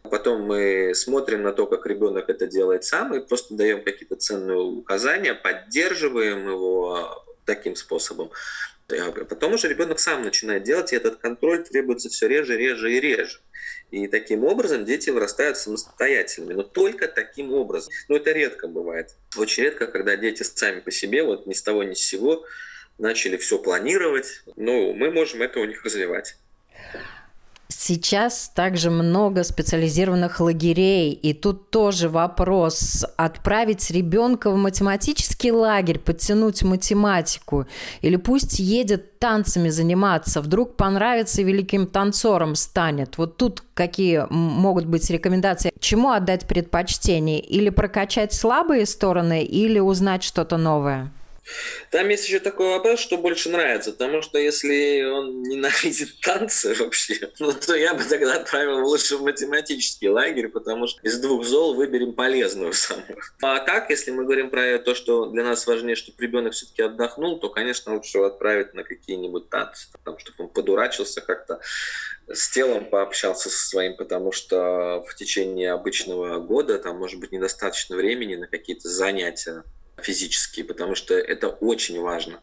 Потом 0.02 0.44
мы 0.44 0.94
смотрим 0.94 1.42
на 1.42 1.52
то, 1.52 1.66
как 1.66 1.84
ребенок 1.84 2.30
это 2.30 2.46
делает 2.46 2.84
сам, 2.84 3.12
и 3.12 3.20
просто 3.20 3.54
даем 3.54 3.84
какие-то 3.84 4.16
ценные 4.16 4.56
указания, 4.56 5.34
поддерживаем 5.34 6.48
его 6.48 7.22
таким 7.44 7.76
способом. 7.76 8.30
Потом 9.28 9.54
уже 9.54 9.68
ребенок 9.68 10.00
сам 10.00 10.22
начинает 10.22 10.64
делать, 10.64 10.92
и 10.92 10.96
этот 10.96 11.16
контроль 11.16 11.62
требуется 11.62 12.08
все 12.08 12.26
реже, 12.26 12.56
реже 12.56 12.92
и 12.92 13.00
реже. 13.00 13.40
И 13.90 14.06
таким 14.06 14.44
образом 14.44 14.84
дети 14.84 15.10
вырастают 15.10 15.58
самостоятельными. 15.58 16.54
Но 16.54 16.62
только 16.62 17.08
таким 17.08 17.52
образом. 17.52 17.92
Но 18.08 18.16
это 18.16 18.32
редко 18.32 18.68
бывает. 18.68 19.14
Очень 19.36 19.64
редко, 19.64 19.86
когда 19.86 20.16
дети 20.16 20.42
сами 20.42 20.80
по 20.80 20.90
себе, 20.90 21.22
вот 21.24 21.46
ни 21.46 21.54
с 21.54 21.62
того 21.62 21.82
ни 21.82 21.94
с 21.94 22.00
сего, 22.00 22.44
начали 22.98 23.36
все 23.36 23.58
планировать. 23.58 24.42
Но 24.56 24.92
мы 24.92 25.10
можем 25.10 25.42
это 25.42 25.60
у 25.60 25.64
них 25.64 25.84
развивать. 25.84 26.36
Сейчас 27.90 28.52
также 28.54 28.88
много 28.88 29.42
специализированных 29.42 30.38
лагерей, 30.38 31.10
и 31.10 31.32
тут 31.34 31.70
тоже 31.70 32.08
вопрос 32.08 33.04
отправить 33.16 33.90
ребенка 33.90 34.52
в 34.52 34.56
математический 34.56 35.50
лагерь, 35.50 35.98
подтянуть 35.98 36.62
математику, 36.62 37.66
или 38.00 38.14
пусть 38.14 38.60
едет 38.60 39.18
танцами 39.18 39.70
заниматься, 39.70 40.40
вдруг 40.40 40.76
понравится 40.76 41.40
и 41.40 41.44
великим 41.44 41.88
танцором 41.88 42.54
станет. 42.54 43.18
Вот 43.18 43.38
тут 43.38 43.64
какие 43.74 44.24
могут 44.30 44.86
быть 44.86 45.10
рекомендации? 45.10 45.72
Чему 45.80 46.10
отдать 46.10 46.46
предпочтение? 46.46 47.40
Или 47.40 47.70
прокачать 47.70 48.32
слабые 48.32 48.86
стороны, 48.86 49.42
или 49.42 49.80
узнать 49.80 50.22
что-то 50.22 50.58
новое? 50.58 51.10
Там 51.90 52.08
есть 52.08 52.28
еще 52.28 52.38
такой 52.38 52.68
вопрос, 52.68 53.00
что 53.00 53.16
больше 53.16 53.48
нравится, 53.48 53.92
потому 53.92 54.22
что 54.22 54.38
если 54.38 55.02
он 55.02 55.42
ненавидит 55.42 56.20
танцы 56.22 56.74
вообще, 56.74 57.30
ну, 57.38 57.52
то 57.52 57.74
я 57.74 57.94
бы 57.94 58.04
тогда 58.04 58.34
отправил 58.34 58.86
лучше 58.86 59.16
в 59.16 59.22
математический 59.22 60.08
лагерь, 60.08 60.48
потому 60.48 60.86
что 60.86 61.00
из 61.02 61.18
двух 61.18 61.44
зол 61.44 61.74
выберем 61.74 62.12
полезную 62.12 62.72
самую. 62.72 63.18
А 63.42 63.58
так, 63.60 63.90
если 63.90 64.10
мы 64.10 64.24
говорим 64.24 64.50
про 64.50 64.78
то, 64.78 64.94
что 64.94 65.26
для 65.26 65.44
нас 65.44 65.66
важнее, 65.66 65.96
чтобы 65.96 66.22
ребенок 66.22 66.52
все-таки 66.52 66.82
отдохнул, 66.82 67.40
то, 67.40 67.48
конечно, 67.48 67.94
лучше 67.94 68.18
его 68.18 68.26
отправить 68.26 68.74
на 68.74 68.84
какие-нибудь 68.84 69.48
танцы, 69.48 69.88
там, 70.04 70.18
чтобы 70.18 70.44
он 70.44 70.48
подурачился 70.50 71.20
как-то, 71.20 71.60
с 72.28 72.50
телом 72.50 72.84
пообщался 72.84 73.50
со 73.50 73.68
своим, 73.68 73.96
потому 73.96 74.30
что 74.30 75.04
в 75.08 75.14
течение 75.16 75.72
обычного 75.72 76.38
года 76.38 76.78
там 76.78 76.98
может 76.98 77.18
быть 77.18 77.32
недостаточно 77.32 77.96
времени 77.96 78.36
на 78.36 78.46
какие-то 78.46 78.88
занятия 78.88 79.64
физические, 80.04 80.64
потому 80.64 80.94
что 80.94 81.14
это 81.14 81.48
очень 81.48 82.00
важно. 82.00 82.40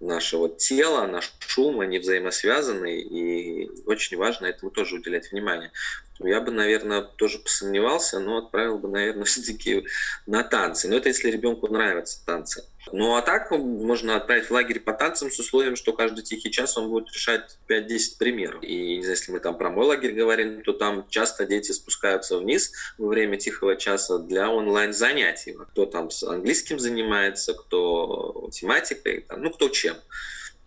Наше 0.00 0.36
вот 0.36 0.58
тело, 0.58 1.06
наш 1.06 1.32
шум, 1.38 1.80
они 1.80 1.98
взаимосвязаны, 1.98 3.00
и 3.00 3.70
очень 3.86 4.16
важно 4.16 4.46
этому 4.46 4.70
тоже 4.70 4.96
уделять 4.96 5.30
внимание. 5.32 5.70
Я 6.20 6.40
бы, 6.40 6.52
наверное, 6.52 7.02
тоже 7.02 7.38
посомневался, 7.38 8.20
но 8.20 8.38
отправил 8.38 8.78
бы, 8.78 8.88
наверное, 8.88 9.24
все-таки 9.24 9.84
на 10.26 10.42
танцы. 10.42 10.88
Но 10.88 10.96
это 10.96 11.08
если 11.08 11.30
ребенку 11.30 11.68
нравятся 11.68 12.24
танцы. 12.24 12.64
Ну 12.92 13.16
а 13.16 13.22
так 13.22 13.50
можно 13.50 14.16
отправить 14.16 14.44
в 14.46 14.50
лагерь 14.50 14.78
по 14.78 14.92
танцам 14.92 15.30
с 15.30 15.38
условием, 15.38 15.74
что 15.74 15.94
каждый 15.94 16.22
тихий 16.22 16.50
час 16.50 16.76
он 16.76 16.90
будет 16.90 17.10
решать 17.12 17.58
5-10 17.68 18.18
примеров. 18.18 18.62
И 18.62 18.96
если 18.96 19.32
мы 19.32 19.40
там 19.40 19.56
про 19.56 19.70
мой 19.70 19.86
лагерь 19.86 20.12
говорим, 20.12 20.62
то 20.62 20.74
там 20.74 21.06
часто 21.08 21.46
дети 21.46 21.72
спускаются 21.72 22.38
вниз 22.38 22.72
во 22.98 23.08
время 23.08 23.38
тихого 23.38 23.76
часа 23.76 24.18
для 24.18 24.50
онлайн-занятий. 24.50 25.56
Кто 25.70 25.86
там 25.86 26.10
с 26.10 26.22
английским 26.22 26.78
занимается, 26.78 27.54
кто 27.54 28.42
математикой, 28.44 29.22
там, 29.22 29.42
ну 29.42 29.50
кто 29.50 29.70
чем. 29.70 29.96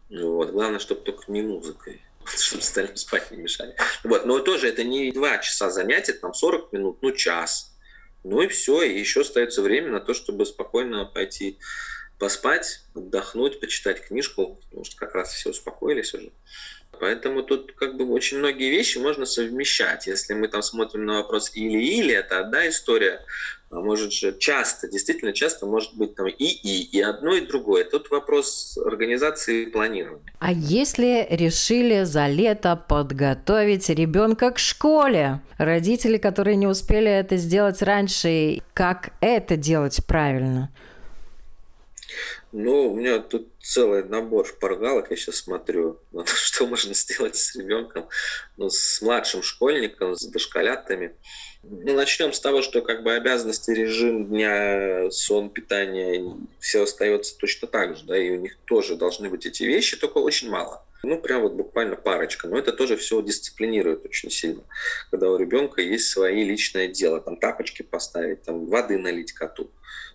Вот. 0.10 0.52
Главное, 0.52 0.80
чтобы 0.80 1.02
только 1.02 1.32
не 1.32 1.44
музыкой 1.44 2.02
чтобы 2.38 2.62
остальным 2.62 2.96
спать 2.96 3.32
не 3.32 3.38
мешали. 3.38 3.76
Вот. 4.04 4.26
Но 4.26 4.40
тоже 4.40 4.70
это 4.70 4.84
не 4.84 5.12
два 5.12 5.38
часа 5.40 5.70
занятия, 5.70 6.14
там 6.14 6.34
40 6.34 6.74
минут, 6.74 7.00
ну 7.02 7.12
час. 7.12 7.74
Ну 8.24 8.42
и 8.42 8.48
все, 8.48 8.82
и 8.82 9.00
еще 9.00 9.22
остается 9.22 9.62
время 9.62 9.92
на 9.92 10.00
то, 10.00 10.14
чтобы 10.14 10.46
спокойно 10.46 11.06
пойти 11.06 11.60
поспать, 12.20 12.82
отдохнуть, 12.96 13.60
почитать 13.60 14.02
книжку, 14.02 14.60
потому 14.64 14.84
что 14.84 14.98
как 14.98 15.14
раз 15.16 15.34
все 15.34 15.52
успокоились 15.52 16.14
уже. 16.14 16.32
Поэтому 17.00 17.44
тут 17.44 17.74
как 17.74 17.96
бы 17.96 18.10
очень 18.12 18.40
многие 18.40 18.72
вещи 18.72 18.98
можно 18.98 19.26
совмещать. 19.26 20.08
Если 20.08 20.34
мы 20.34 20.48
там 20.48 20.64
смотрим 20.64 21.06
на 21.06 21.18
вопрос 21.18 21.52
или-или, 21.54 22.14
это 22.14 22.40
одна 22.40 22.68
история. 22.68 23.24
А 23.70 23.82
может 23.82 24.14
же 24.14 24.38
часто, 24.38 24.88
действительно 24.88 25.34
часто 25.34 25.66
может 25.66 25.94
быть 25.96 26.16
там 26.16 26.28
и-и, 26.28 26.84
и 26.84 27.02
одно, 27.02 27.34
и 27.34 27.42
другое. 27.42 27.84
Тут 27.84 28.10
вопрос 28.10 28.78
организации 28.78 29.64
и 29.64 29.66
планирования. 29.66 30.24
А 30.40 30.54
если 30.54 31.28
решили 31.30 32.04
за 32.04 32.28
лето 32.28 32.82
подготовить 32.88 33.90
ребенка 33.90 34.52
к 34.52 34.60
школе? 34.60 35.42
Родители, 35.58 36.18
которые 36.18 36.56
не 36.56 36.68
успели 36.68 37.12
это 37.12 37.36
сделать 37.36 37.82
раньше, 37.82 38.62
как 38.74 39.12
это 39.20 39.58
делать 39.58 40.00
правильно? 40.08 40.72
Ну, 42.54 42.94
у 42.94 42.96
меня 42.96 43.20
тут 43.20 43.50
целый 43.62 44.04
набор 44.04 44.48
шпаргалок, 44.48 45.12
я 45.12 45.18
сейчас 45.18 45.36
смотрю, 45.36 46.00
что 46.26 46.68
можно 46.68 46.94
сделать 46.94 47.36
с 47.36 47.56
ребенком, 47.56 48.08
ну, 48.56 48.70
с 48.70 49.02
младшим 49.02 49.44
школьником, 49.44 50.16
с 50.16 50.26
дошколятами. 50.26 51.14
Ну, 51.70 51.94
начнем 51.94 52.34
с 52.34 52.40
того, 52.40 52.62
что 52.62 52.82
как 52.82 53.04
бы 53.04 53.14
обязанности, 53.14 53.72
режим 53.72 54.28
дня, 54.28 55.10
сон, 55.12 55.50
питание, 55.50 56.34
все 56.60 56.84
остается 56.84 57.38
точно 57.38 57.68
так 57.68 57.98
же, 57.98 58.04
да, 58.06 58.18
и 58.18 58.30
у 58.30 58.36
них 58.38 58.58
тоже 58.66 58.96
должны 58.96 59.30
быть 59.30 59.46
эти 59.46 59.64
вещи, 59.64 59.98
только 59.98 60.20
очень 60.20 60.50
мало. 60.50 60.84
Ну, 61.04 61.20
прям 61.20 61.44
вот 61.44 61.54
буквально 61.54 61.96
парочка. 61.96 62.48
Но 62.48 62.58
это 62.58 62.74
тоже 62.74 62.98
все 62.98 63.22
дисциплинирует 63.22 64.06
очень 64.06 64.32
сильно. 64.32 64.64
Когда 65.12 65.30
у 65.30 65.38
ребенка 65.38 65.82
есть 65.82 66.10
свои 66.10 66.44
личное 66.44 66.88
дело. 66.88 67.22
Там 67.22 67.38
тапочки 67.38 67.84
поставить, 67.84 68.44
там 68.44 68.66
воды 68.66 68.98
налить 68.98 69.32
коту. 69.32 69.70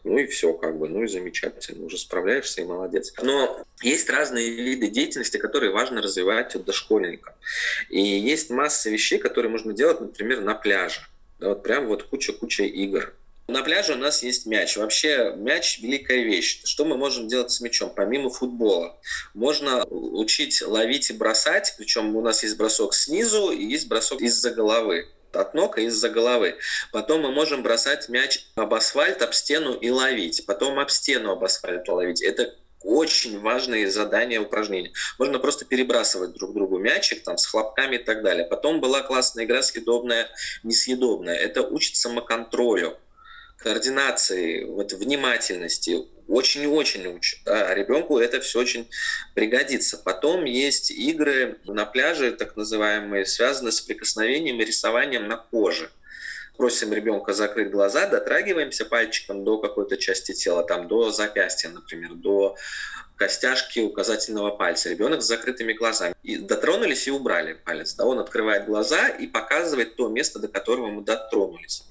Ну 0.05 0.19
и 0.19 0.27
все, 0.27 0.53
как 0.53 0.79
бы, 0.79 0.89
ну 0.89 1.05
и 1.05 1.07
замечательно, 1.07 1.87
уже 1.87 1.97
справляешься 1.97 2.61
и 2.61 2.65
молодец. 2.65 3.13
Но 3.23 3.65
есть 3.83 4.11
разные 4.11 4.51
виды 4.51 4.89
деятельности, 4.89 5.37
которые 5.37 5.71
важно 5.71 6.03
развивать 6.03 6.57
у 6.57 6.59
дошкольника. 6.59 7.37
И 7.89 8.01
есть 8.01 8.51
масса 8.51 8.91
вещей, 8.91 9.19
которые 9.19 9.51
можно 9.51 9.73
делать, 9.73 10.01
например, 10.01 10.41
на 10.41 10.55
пляже. 10.55 11.01
Да, 11.43 11.49
вот 11.49 11.65
прям 11.65 11.89
вот 11.89 12.05
куча-куча 12.05 12.63
игр. 12.63 13.15
На 13.49 13.63
пляже 13.63 13.95
у 13.95 13.97
нас 13.97 14.23
есть 14.23 14.47
мяч. 14.47 14.77
Вообще 14.77 15.35
мяч– 15.37 15.81
великая 15.83 16.23
вещь. 16.23 16.61
Что 16.65 16.85
мы 16.85 16.97
можем 16.97 17.27
делать 17.27 17.51
с 17.51 17.61
мячом, 17.61 17.93
помимо 17.93 18.31
футбола? 18.31 19.01
Можно 19.35 19.85
учить 19.87 20.63
ловить 20.63 21.11
и 21.11 21.15
бросать, 21.15 21.75
причем 21.77 22.15
у 22.15 22.23
нас 22.23 22.45
есть 22.45 22.57
бросок 22.57 22.95
снизу 22.95 23.51
и 23.51 23.65
есть 23.65 23.89
бросок 23.89 24.21
из-за 24.21 24.53
головы 24.53 25.09
от 25.33 25.55
ног 25.55 25.79
и 25.79 25.87
из-за 25.87 26.11
головы. 26.11 26.59
Потом 26.93 27.23
мы 27.23 27.33
можем 27.33 27.65
бросать 27.65 28.09
мяч 28.09 28.47
об 28.55 28.73
асфальт, 28.73 29.21
об 29.21 29.33
стену 29.33 29.75
и 29.75 29.91
ловить. 29.91 30.47
Потом 30.47 30.79
об 30.79 30.91
стену 30.91 31.33
об 31.33 31.43
асфальт 31.43 31.89
ловить. 31.89 32.23
Это 32.23 32.55
очень 32.85 33.41
важные 33.41 33.91
задания, 33.91 34.41
упражнения. 34.41 34.93
Можно 35.19 35.39
просто 35.39 35.65
перебрасывать 35.65 36.33
друг 36.33 36.55
другу 36.55 36.79
мячик 36.79 37.23
там, 37.23 37.39
с 37.39 37.47
хлопками 37.47 37.97
и 37.97 38.03
так 38.03 38.23
далее. 38.23 38.45
Потом 38.45 38.81
была 38.81 39.03
классная 39.03 39.45
игра 39.45 39.63
съедобная, 39.63 40.29
несъедобная. 40.63 41.37
Это 41.37 41.63
учит 41.63 41.97
самоконтролю 41.97 42.99
координации, 43.59 44.65
вот, 44.65 44.93
внимательности, 44.93 45.99
очень-очень 46.29 47.07
учат. 47.07 47.41
Да, 47.45 47.69
а 47.69 47.75
ребенку 47.75 48.19
это 48.19 48.41
все 48.41 48.61
очень 48.61 48.89
пригодится. 49.35 49.99
Потом 49.99 50.45
есть 50.45 50.91
игры 50.91 51.59
на 51.65 51.85
пляже, 51.85 52.33
так 52.33 52.57
называемые, 52.57 53.27
связанные 53.27 53.73
с 53.73 53.81
прикосновением 53.81 54.61
и 54.61 54.65
рисованием 54.65 55.29
на 55.29 55.37
коже. 55.37 55.91
Просим 56.57 56.93
ребенка 56.93 57.33
закрыть 57.33 57.71
глаза, 57.71 58.07
дотрагиваемся 58.07 58.85
пальчиком 58.85 59.45
до 59.45 59.59
какой-то 59.59 59.97
части 59.97 60.33
тела, 60.33 60.63
там 60.63 60.87
до 60.87 61.11
запястья, 61.11 61.71
например, 61.71 62.15
до 62.15 62.57
костяшки 63.17 63.81
указательного 63.81 64.51
пальца. 64.51 64.91
Ребенок 64.91 65.23
с 65.23 65.27
закрытыми 65.27 65.73
глазами. 65.73 66.15
И 66.23 66.37
дотронулись 66.37 67.07
и 67.07 67.11
убрали 67.11 67.55
палец. 67.55 67.95
Да, 67.95 68.05
он 68.05 68.19
открывает 68.19 68.67
глаза 68.67 69.09
и 69.09 69.27
показывает 69.27 69.97
то 69.97 70.09
место, 70.09 70.39
до 70.39 70.49
которого 70.49 70.89
мы 70.89 71.03
дотронулись. 71.03 71.85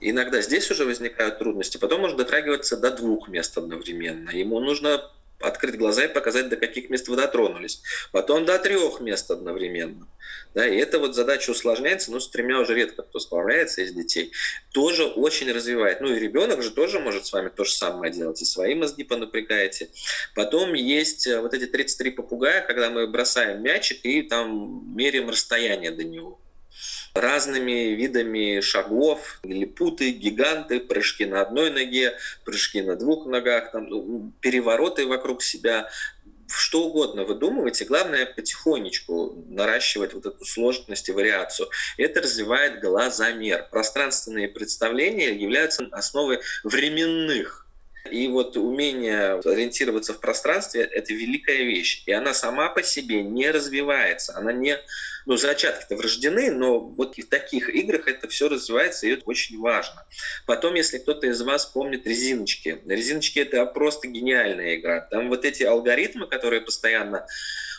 Иногда 0.00 0.40
здесь 0.42 0.70
уже 0.70 0.84
возникают 0.84 1.38
трудности. 1.38 1.76
Потом 1.76 2.02
можно 2.02 2.18
дотрагиваться 2.18 2.76
до 2.76 2.90
двух 2.90 3.28
мест 3.28 3.58
одновременно. 3.58 4.30
Ему 4.30 4.60
нужно 4.60 5.10
открыть 5.40 5.76
глаза 5.76 6.04
и 6.04 6.12
показать, 6.12 6.48
до 6.48 6.56
каких 6.56 6.90
мест 6.90 7.08
вы 7.08 7.16
дотронулись. 7.16 7.82
Потом 8.12 8.44
до 8.44 8.58
трех 8.58 9.00
мест 9.00 9.30
одновременно. 9.30 10.08
Да, 10.54 10.66
и 10.66 10.76
эта 10.76 10.98
вот 10.98 11.14
задача 11.14 11.50
усложняется, 11.50 12.10
но 12.10 12.20
с 12.20 12.28
тремя 12.28 12.60
уже 12.60 12.74
редко 12.74 13.02
кто 13.02 13.18
справляется 13.18 13.82
из 13.82 13.92
детей. 13.92 14.32
Тоже 14.72 15.04
очень 15.04 15.50
развивает. 15.52 16.00
Ну 16.00 16.12
и 16.12 16.18
ребенок 16.18 16.62
же 16.62 16.70
тоже 16.70 16.98
может 16.98 17.26
с 17.26 17.32
вами 17.32 17.48
то 17.48 17.64
же 17.64 17.72
самое 17.72 18.12
делать. 18.12 18.42
И 18.42 18.44
свои 18.44 18.74
мозги 18.74 19.04
понапрягаете. 19.04 19.88
Потом 20.34 20.74
есть 20.74 21.26
э, 21.26 21.40
вот 21.40 21.54
эти 21.54 21.66
33 21.66 22.10
попугая, 22.10 22.62
когда 22.62 22.90
мы 22.90 23.06
бросаем 23.06 23.62
мячик 23.62 24.04
и 24.04 24.22
там 24.22 24.94
меряем 24.96 25.28
расстояние 25.28 25.90
до 25.90 26.04
него 26.04 26.40
разными 27.14 27.94
видами 27.94 28.60
шагов, 28.60 29.40
лилипуты, 29.42 30.10
гиганты, 30.10 30.80
прыжки 30.80 31.24
на 31.24 31.40
одной 31.40 31.70
ноге, 31.70 32.16
прыжки 32.44 32.82
на 32.82 32.96
двух 32.96 33.26
ногах, 33.26 33.72
там, 33.72 33.88
ну, 33.88 34.32
перевороты 34.40 35.06
вокруг 35.06 35.42
себя, 35.42 35.90
что 36.48 36.84
угодно 36.84 37.24
выдумывайте, 37.24 37.84
главное 37.84 38.26
потихонечку 38.26 39.44
наращивать 39.48 40.14
вот 40.14 40.26
эту 40.26 40.44
сложность 40.44 41.08
и 41.08 41.12
вариацию. 41.12 41.68
Это 41.98 42.22
развивает 42.22 42.80
глазомер. 42.80 43.66
Пространственные 43.70 44.48
представления 44.48 45.34
являются 45.34 45.86
основой 45.92 46.40
временных 46.64 47.68
и 48.10 48.28
вот 48.28 48.56
умение 48.56 49.34
ориентироваться 49.44 50.14
в 50.14 50.20
пространстве– 50.20 50.82
это 50.92 51.12
великая 51.12 51.64
вещь. 51.64 52.02
И 52.06 52.12
она 52.12 52.34
сама 52.34 52.68
по 52.70 52.82
себе 52.82 53.22
не 53.22 53.50
развивается. 53.50 54.36
Она 54.36 54.52
не 54.52 54.78
ну, 55.28 55.36
зачатки-то 55.36 55.94
врождены, 55.94 56.50
но 56.50 56.80
вот 56.80 57.18
в 57.18 57.28
таких 57.28 57.68
играх 57.68 58.08
это 58.08 58.28
все 58.28 58.48
развивается, 58.48 59.06
и 59.06 59.10
это 59.10 59.24
очень 59.26 59.60
важно. 59.60 60.06
Потом, 60.46 60.74
если 60.74 60.96
кто-то 60.96 61.26
из 61.26 61.42
вас 61.42 61.66
помнит 61.66 62.06
резиночки. 62.06 62.80
Резиночки— 62.86 63.38
это 63.40 63.66
просто 63.66 64.08
гениальная 64.08 64.76
игра. 64.76 65.02
Там 65.02 65.28
вот 65.28 65.44
эти 65.44 65.64
алгоритмы, 65.64 66.26
которые 66.28 66.62
постоянно 66.62 67.26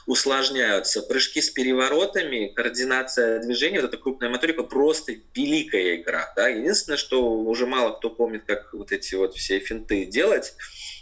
усложняются. 0.05 1.01
Прыжки 1.01 1.41
с 1.41 1.49
переворотами, 1.49 2.47
координация 2.47 3.39
движения, 3.39 3.81
вот 3.81 3.89
эта 3.89 3.97
крупная 3.97 4.29
моторика, 4.29 4.63
просто 4.63 5.13
великая 5.35 5.95
игра. 5.95 6.31
Да? 6.35 6.47
Единственное, 6.47 6.97
что 6.97 7.21
уже 7.31 7.65
мало 7.65 7.97
кто 7.97 8.09
помнит, 8.09 8.43
как 8.45 8.73
вот 8.73 8.91
эти 8.91 9.15
вот 9.15 9.35
все 9.35 9.59
финты 9.59 10.05
делать. 10.05 10.53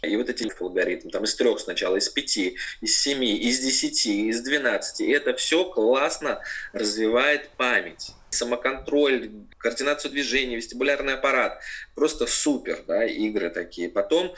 И 0.03 0.15
вот 0.15 0.29
эти 0.29 0.47
алгоритмы, 0.59 1.09
там 1.11 1.23
из 1.23 1.35
трех 1.35 1.59
сначала, 1.59 1.97
из 1.97 2.07
пяти, 2.09 2.57
из 2.81 2.99
семи, 2.99 3.35
из 3.35 3.59
десяти, 3.59 4.27
из 4.27 4.41
двенадцати. 4.41 5.03
Это 5.03 5.33
все 5.33 5.65
классно 5.65 6.41
развивает 6.71 7.49
память 7.57 8.11
самоконтроль, 8.29 9.31
координацию 9.57 10.11
движений, 10.11 10.57
вестибулярный 10.57 11.13
аппарат. 11.13 11.59
Просто 11.95 12.27
супер, 12.27 12.83
да, 12.87 13.05
игры 13.05 13.49
такие. 13.49 13.89
Потом 13.89 14.35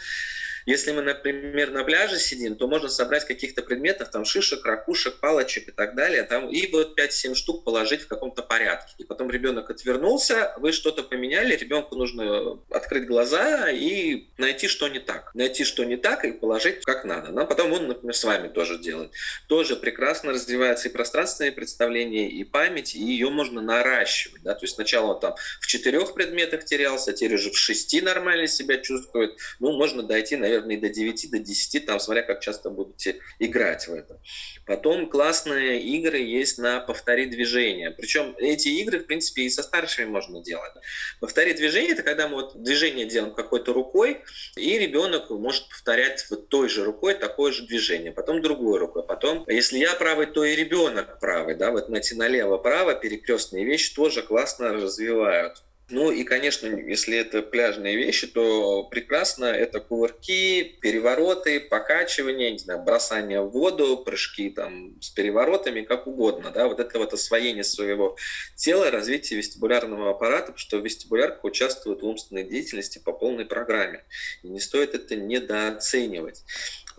если 0.69 0.91
мы, 0.91 1.01
например, 1.01 1.71
на 1.71 1.83
пляже 1.83 2.19
сидим, 2.19 2.55
то 2.55 2.67
можно 2.67 2.89
собрать 2.89 3.25
каких-то 3.25 3.63
предметов, 3.63 4.11
там 4.11 4.23
шишек, 4.23 4.63
ракушек, 4.63 5.19
палочек 5.19 5.69
и 5.69 5.71
так 5.71 5.95
далее, 5.95 6.21
там, 6.23 6.47
и 6.47 6.71
вот 6.71 6.97
5-7 6.99 7.33
штук 7.33 7.63
положить 7.63 8.01
в 8.01 8.07
каком-то 8.07 8.43
порядке. 8.43 8.93
И 8.99 9.03
потом 9.03 9.31
ребенок 9.31 9.71
отвернулся, 9.71 10.53
вы 10.57 10.71
что-то 10.71 11.01
поменяли, 11.01 11.55
ребенку 11.55 11.95
нужно 11.95 12.59
открыть 12.69 13.07
глаза 13.07 13.71
и 13.71 14.27
найти, 14.37 14.67
что 14.67 14.87
не 14.89 14.99
так. 14.99 15.33
Найти, 15.33 15.63
что 15.63 15.83
не 15.85 15.97
так, 15.97 16.23
и 16.23 16.33
положить 16.33 16.85
как 16.85 17.03
надо. 17.03 17.31
Но 17.31 17.47
потом 17.47 17.73
он, 17.73 17.87
например, 17.87 18.15
с 18.15 18.23
вами 18.23 18.47
тоже 18.47 18.77
делает. 18.77 19.11
Тоже 19.47 19.75
прекрасно 19.75 20.33
развивается 20.33 20.87
и 20.87 20.91
пространственные 20.91 21.51
представления, 21.51 22.29
и 22.29 22.43
память, 22.43 22.93
и 22.93 22.99
ее 22.99 23.31
можно 23.31 23.59
наращивать. 23.61 24.43
Да? 24.43 24.53
То 24.53 24.65
есть 24.65 24.75
сначала 24.75 25.19
там 25.19 25.33
в 25.59 25.65
четырех 25.65 26.13
предметах 26.13 26.63
терялся, 26.65 27.11
теперь 27.11 27.35
уже 27.35 27.49
в 27.49 27.57
шести 27.57 28.01
нормально 28.01 28.47
себя 28.47 28.77
чувствует. 28.77 29.35
Ну, 29.59 29.71
можно 29.71 30.03
дойти, 30.03 30.35
наверное, 30.35 30.58
наверное, 30.61 30.77
и 30.77 30.79
до 30.79 30.89
9, 30.89 31.31
до 31.31 31.39
10, 31.39 31.85
там, 31.85 31.99
смотря 31.99 32.23
как 32.23 32.41
часто 32.41 32.69
будете 32.69 33.19
играть 33.39 33.87
в 33.87 33.93
это. 33.93 34.19
Потом 34.65 35.09
классные 35.09 35.81
игры 35.81 36.19
есть 36.19 36.57
на 36.57 36.79
повтори 36.79 37.25
движение. 37.25 37.91
Причем 37.91 38.35
эти 38.37 38.69
игры, 38.69 38.99
в 38.99 39.05
принципе, 39.05 39.43
и 39.43 39.49
со 39.49 39.63
старшими 39.63 40.05
можно 40.05 40.41
делать. 40.41 40.71
Повтори 41.19 41.53
движение– 41.53 41.91
это 41.93 42.03
когда 42.03 42.27
мы 42.27 42.35
вот 42.35 42.61
движение 42.61 43.05
делаем 43.05 43.33
какой-то 43.33 43.73
рукой, 43.73 44.21
и 44.55 44.77
ребенок 44.77 45.29
может 45.29 45.69
повторять 45.69 46.25
вот 46.29 46.49
той 46.49 46.69
же 46.69 46.83
рукой 46.83 47.13
такое 47.13 47.51
же 47.51 47.65
движение, 47.65 48.11
потом 48.11 48.41
другой 48.41 48.79
рукой. 48.79 49.05
Потом, 49.05 49.45
если 49.47 49.79
я 49.79 49.93
правый, 49.95 50.27
то 50.27 50.43
и 50.43 50.55
ребенок 50.55 51.19
правый. 51.19 51.55
Да? 51.55 51.71
Вот 51.71 51.89
найти 51.89 52.15
налево-право 52.15 52.95
перекрестные 52.95 53.65
вещи 53.65 53.95
тоже 53.95 54.21
классно 54.21 54.73
развивают. 54.73 55.63
Ну 55.91 56.11
и, 56.11 56.23
конечно, 56.23 56.67
если 56.67 57.17
это 57.17 57.41
пляжные 57.41 57.95
вещи, 57.95 58.27
то 58.27 58.83
прекрасно 58.83 59.45
это 59.45 59.79
кувырки, 59.79 60.77
перевороты, 60.81 61.59
покачивания, 61.59 62.51
не 62.51 62.59
знаю, 62.59 62.83
бросание 62.83 63.41
в 63.41 63.49
воду, 63.49 63.97
прыжки 63.97 64.51
там 64.51 65.01
с 65.01 65.09
переворотами, 65.09 65.81
как 65.81 66.05
угодно. 66.05 66.51
Да? 66.51 66.67
Вот 66.67 66.79
это 66.79 66.99
вот 66.99 67.13
освоение 67.13 67.63
своего 67.63 68.15
тела, 68.55 68.91
развитие 68.91 69.37
вестибулярного 69.37 70.11
аппарата, 70.11 70.47
потому 70.47 70.59
что 70.59 70.77
вестибулярка 70.77 71.45
участвует 71.45 72.01
в 72.03 72.05
умственной 72.05 72.43
деятельности 72.43 72.99
по 72.99 73.11
полной 73.11 73.45
программе. 73.45 74.03
И 74.43 74.47
не 74.47 74.59
стоит 74.59 74.93
это 74.93 75.15
недооценивать. 75.15 76.43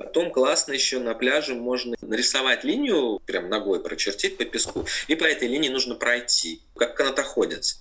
Потом 0.01 0.31
классно 0.31 0.73
еще 0.73 0.99
на 0.99 1.15
пляже 1.15 1.55
можно 1.55 1.95
нарисовать 2.01 2.65
линию, 2.65 3.21
прям 3.27 3.51
ногой 3.51 3.83
прочертить 3.83 4.39
по 4.39 4.47
песку, 4.47 4.87
и 5.09 5.15
по 5.15 5.25
этой 5.25 5.47
линии 5.47 5.69
нужно 5.69 5.95
пройти, 5.95 6.63
как 6.75 6.95
канатоходец. 6.97 7.79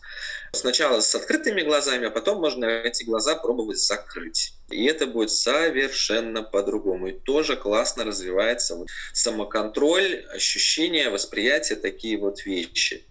Сначала 0.52 1.00
с 1.00 1.16
открытыми 1.16 1.62
глазами, 1.62 2.08
а 2.08 2.12
потом 2.12 2.42
можно 2.42 2.66
эти 2.66 3.06
глаза 3.06 3.38
пробовать 3.38 3.78
закрыть. 3.78 4.54
И 4.70 4.84
это 4.86 5.08
будет 5.08 5.32
совершенно 5.32 6.44
по-другому. 6.44 7.08
И 7.08 7.12
тоже 7.14 7.56
классно 7.56 8.04
развивается 8.04 8.84
самоконтроль, 9.14 10.26
ощущение, 10.34 11.10
восприятие, 11.10 11.78
такие 11.78 12.18
вот 12.18 12.46
вещи. 12.46 13.06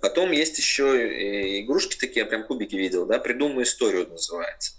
Потом 0.00 0.32
есть 0.32 0.58
еще 0.58 1.60
игрушки 1.60 1.96
такие, 1.96 2.20
я 2.20 2.26
прям 2.26 2.44
кубики 2.44 2.76
видел, 2.76 3.06
да, 3.06 3.18
«Придумай 3.18 3.64
историю» 3.64 4.08
называется. 4.08 4.72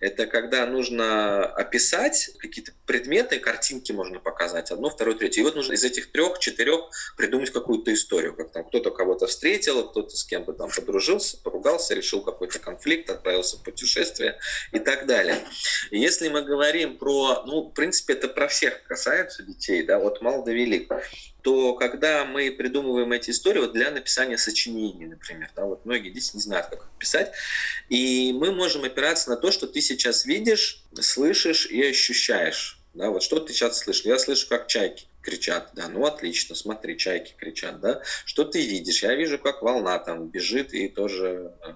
Это 0.00 0.26
когда 0.26 0.66
нужно 0.66 1.46
описать 1.46 2.30
какие-то 2.38 2.72
предметы, 2.86 3.38
картинки 3.38 3.92
можно 3.92 4.18
показать, 4.18 4.70
одно, 4.70 4.90
второе, 4.90 5.14
третье. 5.14 5.40
И 5.40 5.44
вот 5.44 5.54
нужно 5.54 5.74
из 5.74 5.84
этих 5.84 6.10
трех-четырех 6.10 6.90
придумать 7.16 7.50
какую-то 7.50 7.92
историю, 7.92 8.34
как 8.34 8.52
там 8.52 8.64
кто-то 8.64 8.90
кого-то 8.90 9.26
встретил, 9.26 9.88
кто-то 9.88 10.16
с 10.16 10.24
кем-то 10.24 10.52
там 10.52 10.70
подружился, 10.70 11.36
поругался, 11.38 11.94
решил 11.94 12.22
какой-то 12.22 12.58
конфликт, 12.58 13.10
отправился 13.10 13.58
в 13.58 13.62
путешествие 13.62 14.38
и 14.72 14.78
так 14.78 15.06
далее. 15.06 15.38
Если 15.90 16.28
мы 16.28 16.42
говорим 16.42 16.98
про, 16.98 17.44
ну, 17.46 17.68
в 17.68 17.72
принципе, 17.72 18.14
это 18.14 18.28
про 18.28 18.48
всех 18.48 18.82
касается 18.84 19.42
детей, 19.42 19.82
да, 19.82 19.98
от 19.98 20.20
мал 20.20 20.44
до 20.44 20.52
велик, 20.52 20.90
то 21.42 21.74
когда 21.74 22.24
мы 22.24 22.50
придумываем 22.50 23.12
эти 23.12 23.30
истории 23.30 23.60
вот 23.60 23.74
для 23.74 23.90
написания 23.90 24.38
сочинений, 24.38 24.63
например, 24.70 25.50
да, 25.56 25.64
вот 25.64 25.84
многие 25.84 26.10
дети 26.10 26.30
не 26.34 26.40
знают, 26.40 26.68
как 26.68 26.88
писать, 26.98 27.32
и 27.88 28.32
мы 28.32 28.52
можем 28.52 28.84
опираться 28.84 29.30
на 29.30 29.36
то, 29.36 29.50
что 29.50 29.66
ты 29.66 29.80
сейчас 29.80 30.24
видишь, 30.24 30.84
слышишь 31.00 31.66
и 31.66 31.82
ощущаешь. 31.82 32.78
Да, 32.94 33.10
вот 33.10 33.22
что 33.22 33.40
ты 33.40 33.52
сейчас 33.52 33.78
слышишь? 33.78 34.04
Я 34.04 34.18
слышу, 34.18 34.48
как 34.48 34.68
чайки 34.68 35.06
кричат, 35.20 35.70
да, 35.74 35.88
ну 35.88 36.06
отлично, 36.06 36.54
смотри, 36.54 36.96
чайки 36.96 37.34
кричат, 37.36 37.80
да. 37.80 38.02
Что 38.24 38.44
ты 38.44 38.64
видишь? 38.64 39.02
Я 39.02 39.14
вижу, 39.14 39.38
как 39.38 39.62
волна 39.62 39.98
там 39.98 40.28
бежит 40.28 40.72
и 40.74 40.88
тоже 40.88 41.52
э, 41.62 41.72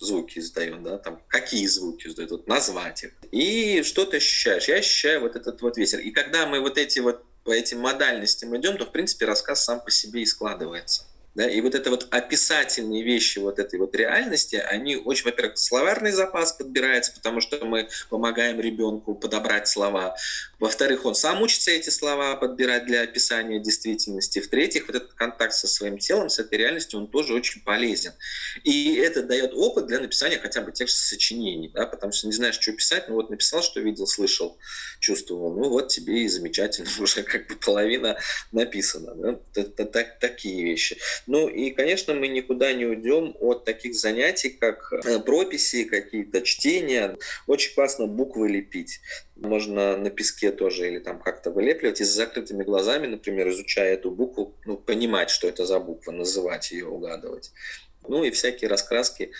звуки 0.00 0.38
издает, 0.38 0.82
да, 0.82 0.98
там, 0.98 1.22
какие 1.28 1.66
звуки 1.66 2.08
издает, 2.08 2.30
вот 2.30 2.48
назвать 2.48 3.04
их. 3.04 3.12
И 3.30 3.82
что 3.82 4.04
ты 4.06 4.16
ощущаешь? 4.16 4.68
Я 4.68 4.76
ощущаю 4.76 5.20
вот 5.20 5.36
этот 5.36 5.62
вот 5.62 5.76
ветер. 5.76 6.00
И 6.00 6.10
когда 6.10 6.46
мы 6.46 6.60
вот 6.60 6.78
эти 6.78 6.98
вот 6.98 7.22
по 7.44 7.52
этим 7.52 7.80
модальностям 7.80 8.56
идем, 8.56 8.76
то, 8.76 8.84
в 8.84 8.92
принципе, 8.92 9.24
рассказ 9.24 9.64
сам 9.64 9.80
по 9.80 9.90
себе 9.90 10.22
и 10.22 10.26
складывается. 10.26 11.04
Да? 11.36 11.46
И 11.46 11.60
вот 11.60 11.74
это 11.74 11.90
вот 11.90 12.08
описательные 12.10 13.02
вещи 13.02 13.38
вот 13.38 13.58
этой 13.58 13.78
вот 13.78 13.94
реальности, 13.94 14.56
они 14.56 14.96
очень, 14.96 15.26
во-первых, 15.26 15.58
словарный 15.58 16.10
запас 16.10 16.54
подбирается, 16.54 17.12
потому 17.12 17.42
что 17.42 17.62
мы 17.66 17.88
помогаем 18.08 18.58
ребенку 18.58 19.14
подобрать 19.14 19.68
слова. 19.68 20.16
Во-вторых, 20.58 21.04
он 21.04 21.14
сам 21.14 21.42
учится 21.42 21.70
эти 21.70 21.90
слова 21.90 22.36
подбирать 22.36 22.86
для 22.86 23.02
описания 23.02 23.60
действительности. 23.60 24.38
В-третьих, 24.38 24.86
вот 24.86 24.96
этот 24.96 25.12
контакт 25.12 25.52
со 25.52 25.68
своим 25.68 25.98
телом, 25.98 26.30
с 26.30 26.38
этой 26.38 26.56
реальностью, 26.56 27.00
он 27.00 27.06
тоже 27.06 27.34
очень 27.34 27.60
полезен. 27.60 28.12
И 28.64 28.94
это 28.94 29.22
дает 29.22 29.52
опыт 29.52 29.86
для 29.88 30.00
написания 30.00 30.38
хотя 30.38 30.62
бы 30.62 30.72
тех 30.72 30.88
же 30.88 30.94
сочинений, 30.94 31.68
да? 31.68 31.84
потому 31.84 32.14
что 32.14 32.28
не 32.28 32.32
знаешь, 32.32 32.58
что 32.58 32.72
писать, 32.72 33.08
ну 33.08 33.16
вот 33.16 33.28
написал, 33.28 33.62
что 33.62 33.80
видел, 33.80 34.06
слышал, 34.06 34.56
чувствовал, 35.00 35.54
ну 35.54 35.68
вот 35.68 35.88
тебе 35.88 36.22
и 36.22 36.28
замечательно, 36.28 36.88
уже 36.98 37.22
как 37.24 37.46
бы 37.48 37.56
половина 37.56 38.18
написана. 38.52 39.14
Да? 39.14 40.04
Такие 40.18 40.64
вещи. 40.64 40.96
Ну 41.26 41.48
и, 41.48 41.70
конечно, 41.70 42.14
мы 42.14 42.28
никуда 42.28 42.72
не 42.72 42.86
уйдем 42.86 43.34
от 43.40 43.64
таких 43.64 43.94
занятий, 43.94 44.50
как 44.50 44.92
э, 44.92 45.18
прописи, 45.18 45.84
какие-то 45.84 46.42
чтения. 46.42 47.16
Очень 47.46 47.74
классно 47.74 48.06
буквы 48.06 48.48
лепить. 48.48 49.00
Можно 49.34 49.96
на 49.96 50.10
песке 50.10 50.52
тоже 50.52 50.88
или 50.88 50.98
там 51.00 51.20
как-то 51.20 51.50
вылепливать 51.50 52.00
и 52.00 52.04
с 52.04 52.08
закрытыми 52.08 52.62
глазами, 52.62 53.06
например, 53.06 53.48
изучая 53.50 53.94
эту 53.94 54.10
букву, 54.10 54.54
ну, 54.64 54.76
понимать, 54.76 55.30
что 55.30 55.48
это 55.48 55.66
за 55.66 55.80
буква, 55.80 56.12
называть 56.12 56.70
ее, 56.70 56.86
угадывать. 56.86 57.52
Ну 58.08 58.22
и 58.24 58.30
всякие 58.30 58.70
раскраски 58.70 59.32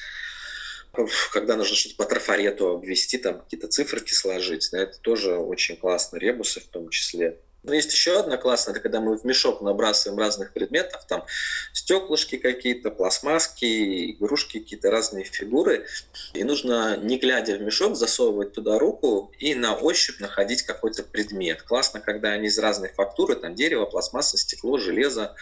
когда 1.32 1.56
нужно 1.56 1.76
что-то 1.76 1.96
по 1.96 2.04
трафарету 2.04 2.68
обвести, 2.68 3.18
там 3.18 3.40
какие-то 3.40 3.68
циферки 3.68 4.12
сложить, 4.12 4.68
да, 4.72 4.78
это 4.80 4.98
тоже 4.98 5.36
очень 5.36 5.76
классно, 5.76 6.16
ребусы 6.16 6.60
в 6.60 6.66
том 6.68 6.88
числе. 6.88 7.38
Но 7.66 7.74
есть 7.74 7.92
еще 7.92 8.18
одна 8.18 8.36
классная, 8.36 8.72
это 8.72 8.80
когда 8.80 9.00
мы 9.00 9.18
в 9.18 9.24
мешок 9.24 9.60
набрасываем 9.60 10.18
разных 10.18 10.52
предметов, 10.52 11.04
там 11.06 11.24
стеклышки 11.72 12.36
какие-то, 12.36 12.90
пластмасски, 12.90 14.12
игрушки, 14.12 14.60
какие-то 14.60 14.90
разные 14.90 15.24
фигуры. 15.24 15.84
И 16.32 16.44
нужно, 16.44 16.96
не 16.96 17.18
глядя 17.18 17.56
в 17.56 17.62
мешок, 17.62 17.96
засовывать 17.96 18.52
туда 18.52 18.78
руку 18.78 19.32
и 19.38 19.56
на 19.56 19.74
ощупь 19.74 20.20
находить 20.20 20.62
какой-то 20.62 21.02
предмет. 21.02 21.62
Классно, 21.62 22.00
когда 22.00 22.30
они 22.30 22.46
из 22.46 22.58
разной 22.58 22.90
фактуры, 22.90 23.34
там 23.34 23.56
дерево, 23.56 23.84
пластмасса, 23.84 24.38
стекло, 24.38 24.78
железо, 24.78 25.34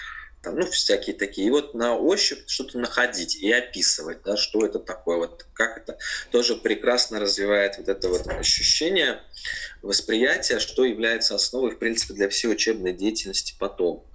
там, 0.45 0.59
ну, 0.59 0.67
всякие 0.67 1.17
такие. 1.17 1.49
И 1.49 1.51
вот 1.51 1.75
на 1.75 1.97
ощупь 1.97 2.47
что-то 2.47 2.79
находить 2.79 3.37
и 3.37 3.51
описывать, 3.51 4.23
да, 4.23 4.37
что 4.37 4.65
это 4.65 4.79
такое, 4.79 5.17
вот 5.17 5.47
как 5.55 5.79
это 5.79 5.99
тоже 6.31 6.57
прекрасно 6.57 7.19
развивает 7.19 7.79
вот 7.79 7.89
это 7.89 8.09
вот 8.09 8.27
ощущение 8.29 9.21
восприятия, 9.83 10.59
что 10.59 10.85
является 10.85 11.35
основой, 11.35 11.73
в 11.73 11.79
принципе, 11.79 12.15
для 12.15 12.29
всей 12.29 12.49
учебной 12.49 12.93
деятельности 12.93 13.55
потом. 13.59 14.07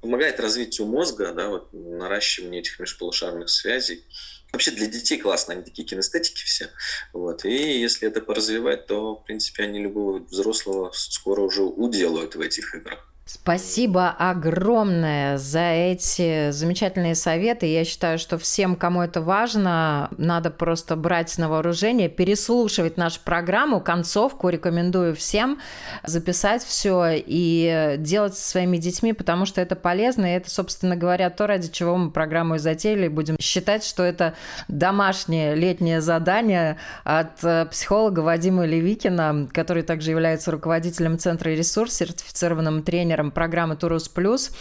Помогает 0.00 0.40
развитию 0.40 0.86
мозга, 0.86 1.32
да, 1.32 1.48
вот, 1.48 1.72
наращиванию 1.72 2.60
этих 2.60 2.80
межполушарных 2.80 3.50
связей. 3.50 4.04
Вообще 4.52 4.70
для 4.70 4.86
детей 4.86 5.18
классно, 5.18 5.54
они 5.54 5.62
такие 5.62 5.86
кинестетики 5.86 6.42
все. 6.42 6.70
Вот. 7.12 7.44
И 7.44 7.80
если 7.80 8.08
это 8.08 8.22
поразвивать, 8.22 8.86
то, 8.86 9.16
в 9.16 9.24
принципе, 9.24 9.64
они 9.64 9.80
любого 9.80 10.20
взрослого 10.20 10.90
скоро 10.94 11.42
уже 11.42 11.62
уделают 11.62 12.34
в 12.34 12.40
этих 12.40 12.74
играх. 12.74 13.07
Спасибо 13.30 14.08
огромное 14.08 15.36
за 15.36 15.60
эти 15.60 16.50
замечательные 16.50 17.14
советы. 17.14 17.66
Я 17.66 17.84
считаю, 17.84 18.18
что 18.18 18.38
всем, 18.38 18.74
кому 18.74 19.02
это 19.02 19.20
важно, 19.20 20.08
надо 20.16 20.50
просто 20.50 20.96
брать 20.96 21.36
на 21.36 21.50
вооружение, 21.50 22.08
переслушивать 22.08 22.96
нашу 22.96 23.20
программу, 23.22 23.82
концовку. 23.82 24.48
Рекомендую 24.48 25.14
всем 25.14 25.58
записать 26.04 26.64
все 26.64 27.10
и 27.16 27.96
делать 27.98 28.34
со 28.34 28.48
своими 28.48 28.78
детьми, 28.78 29.12
потому 29.12 29.44
что 29.44 29.60
это 29.60 29.76
полезно. 29.76 30.24
И 30.24 30.36
это, 30.36 30.48
собственно 30.48 30.96
говоря, 30.96 31.28
то, 31.28 31.46
ради 31.46 31.70
чего 31.70 31.98
мы 31.98 32.10
программу 32.10 32.54
и 32.54 32.58
затеяли. 32.58 33.08
Будем 33.08 33.36
считать, 33.38 33.84
что 33.84 34.04
это 34.04 34.32
домашнее 34.68 35.54
летнее 35.54 36.00
задание 36.00 36.78
от 37.04 37.44
э, 37.44 37.66
психолога 37.66 38.20
Вадима 38.20 38.64
Левикина, 38.64 39.48
который 39.52 39.82
также 39.82 40.12
является 40.12 40.50
руководителем 40.50 41.18
Центра 41.18 41.50
ресурс, 41.50 41.92
сертифицированным 41.92 42.82
тренером 42.82 43.17
тренером 43.18 43.30
программы 43.32 43.76
Турус 43.76 44.08
Плюс 44.08 44.52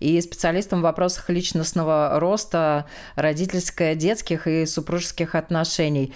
и 0.00 0.20
специалистом 0.20 0.80
в 0.80 0.82
вопросах 0.82 1.28
личностного 1.28 2.18
роста, 2.18 2.86
родительско-детских 3.14 4.46
и 4.46 4.66
супружеских 4.66 5.34
отношений. 5.34 6.14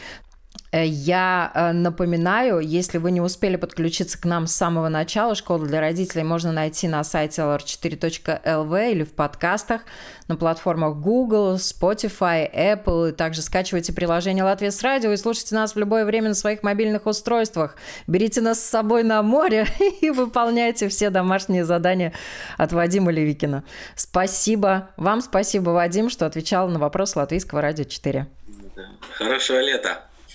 Э, 0.72 0.86
я 0.86 1.50
э, 1.54 1.72
напоминаю, 1.72 2.60
если 2.60 2.98
вы 2.98 3.10
не 3.10 3.20
успели 3.20 3.56
подключиться 3.56 4.20
к 4.20 4.24
нам 4.24 4.46
с 4.46 4.54
самого 4.54 4.88
начала, 4.88 5.34
школу 5.34 5.66
для 5.66 5.80
родителей 5.80 6.22
можно 6.22 6.52
найти 6.52 6.86
на 6.88 7.02
сайте 7.02 7.42
lr4.lv 7.42 8.92
или 8.92 9.04
в 9.04 9.12
подкастах 9.12 9.82
на 10.28 10.36
платформах 10.36 10.96
Google, 10.96 11.56
Spotify, 11.56 12.48
Apple. 12.52 13.10
И 13.10 13.12
также 13.12 13.42
скачивайте 13.42 13.92
приложение 13.92 14.44
«Латвия 14.44 14.70
с 14.70 14.82
радио» 14.82 15.10
и 15.10 15.16
слушайте 15.16 15.54
нас 15.56 15.74
в 15.74 15.78
любое 15.78 16.04
время 16.04 16.28
на 16.28 16.34
своих 16.34 16.62
мобильных 16.62 17.06
устройствах. 17.06 17.76
Берите 18.06 18.40
нас 18.40 18.60
с 18.60 18.68
собой 18.68 19.02
на 19.02 19.22
море 19.22 19.66
и 20.00 20.10
выполняйте 20.10 20.88
все 20.88 21.10
домашние 21.10 21.64
задания 21.64 22.12
от 22.56 22.72
Вадима 22.72 23.10
Левикина. 23.10 23.64
Спасибо. 23.96 24.90
Вам 24.96 25.20
спасибо, 25.20 25.70
Вадим, 25.70 26.10
что 26.10 26.26
отвечал 26.26 26.68
на 26.68 26.78
вопрос 26.78 27.16
Латвийского 27.16 27.60
радио 27.60 27.84
4. 27.84 28.26
Хорошего 29.18 29.60
лета! 29.60 30.09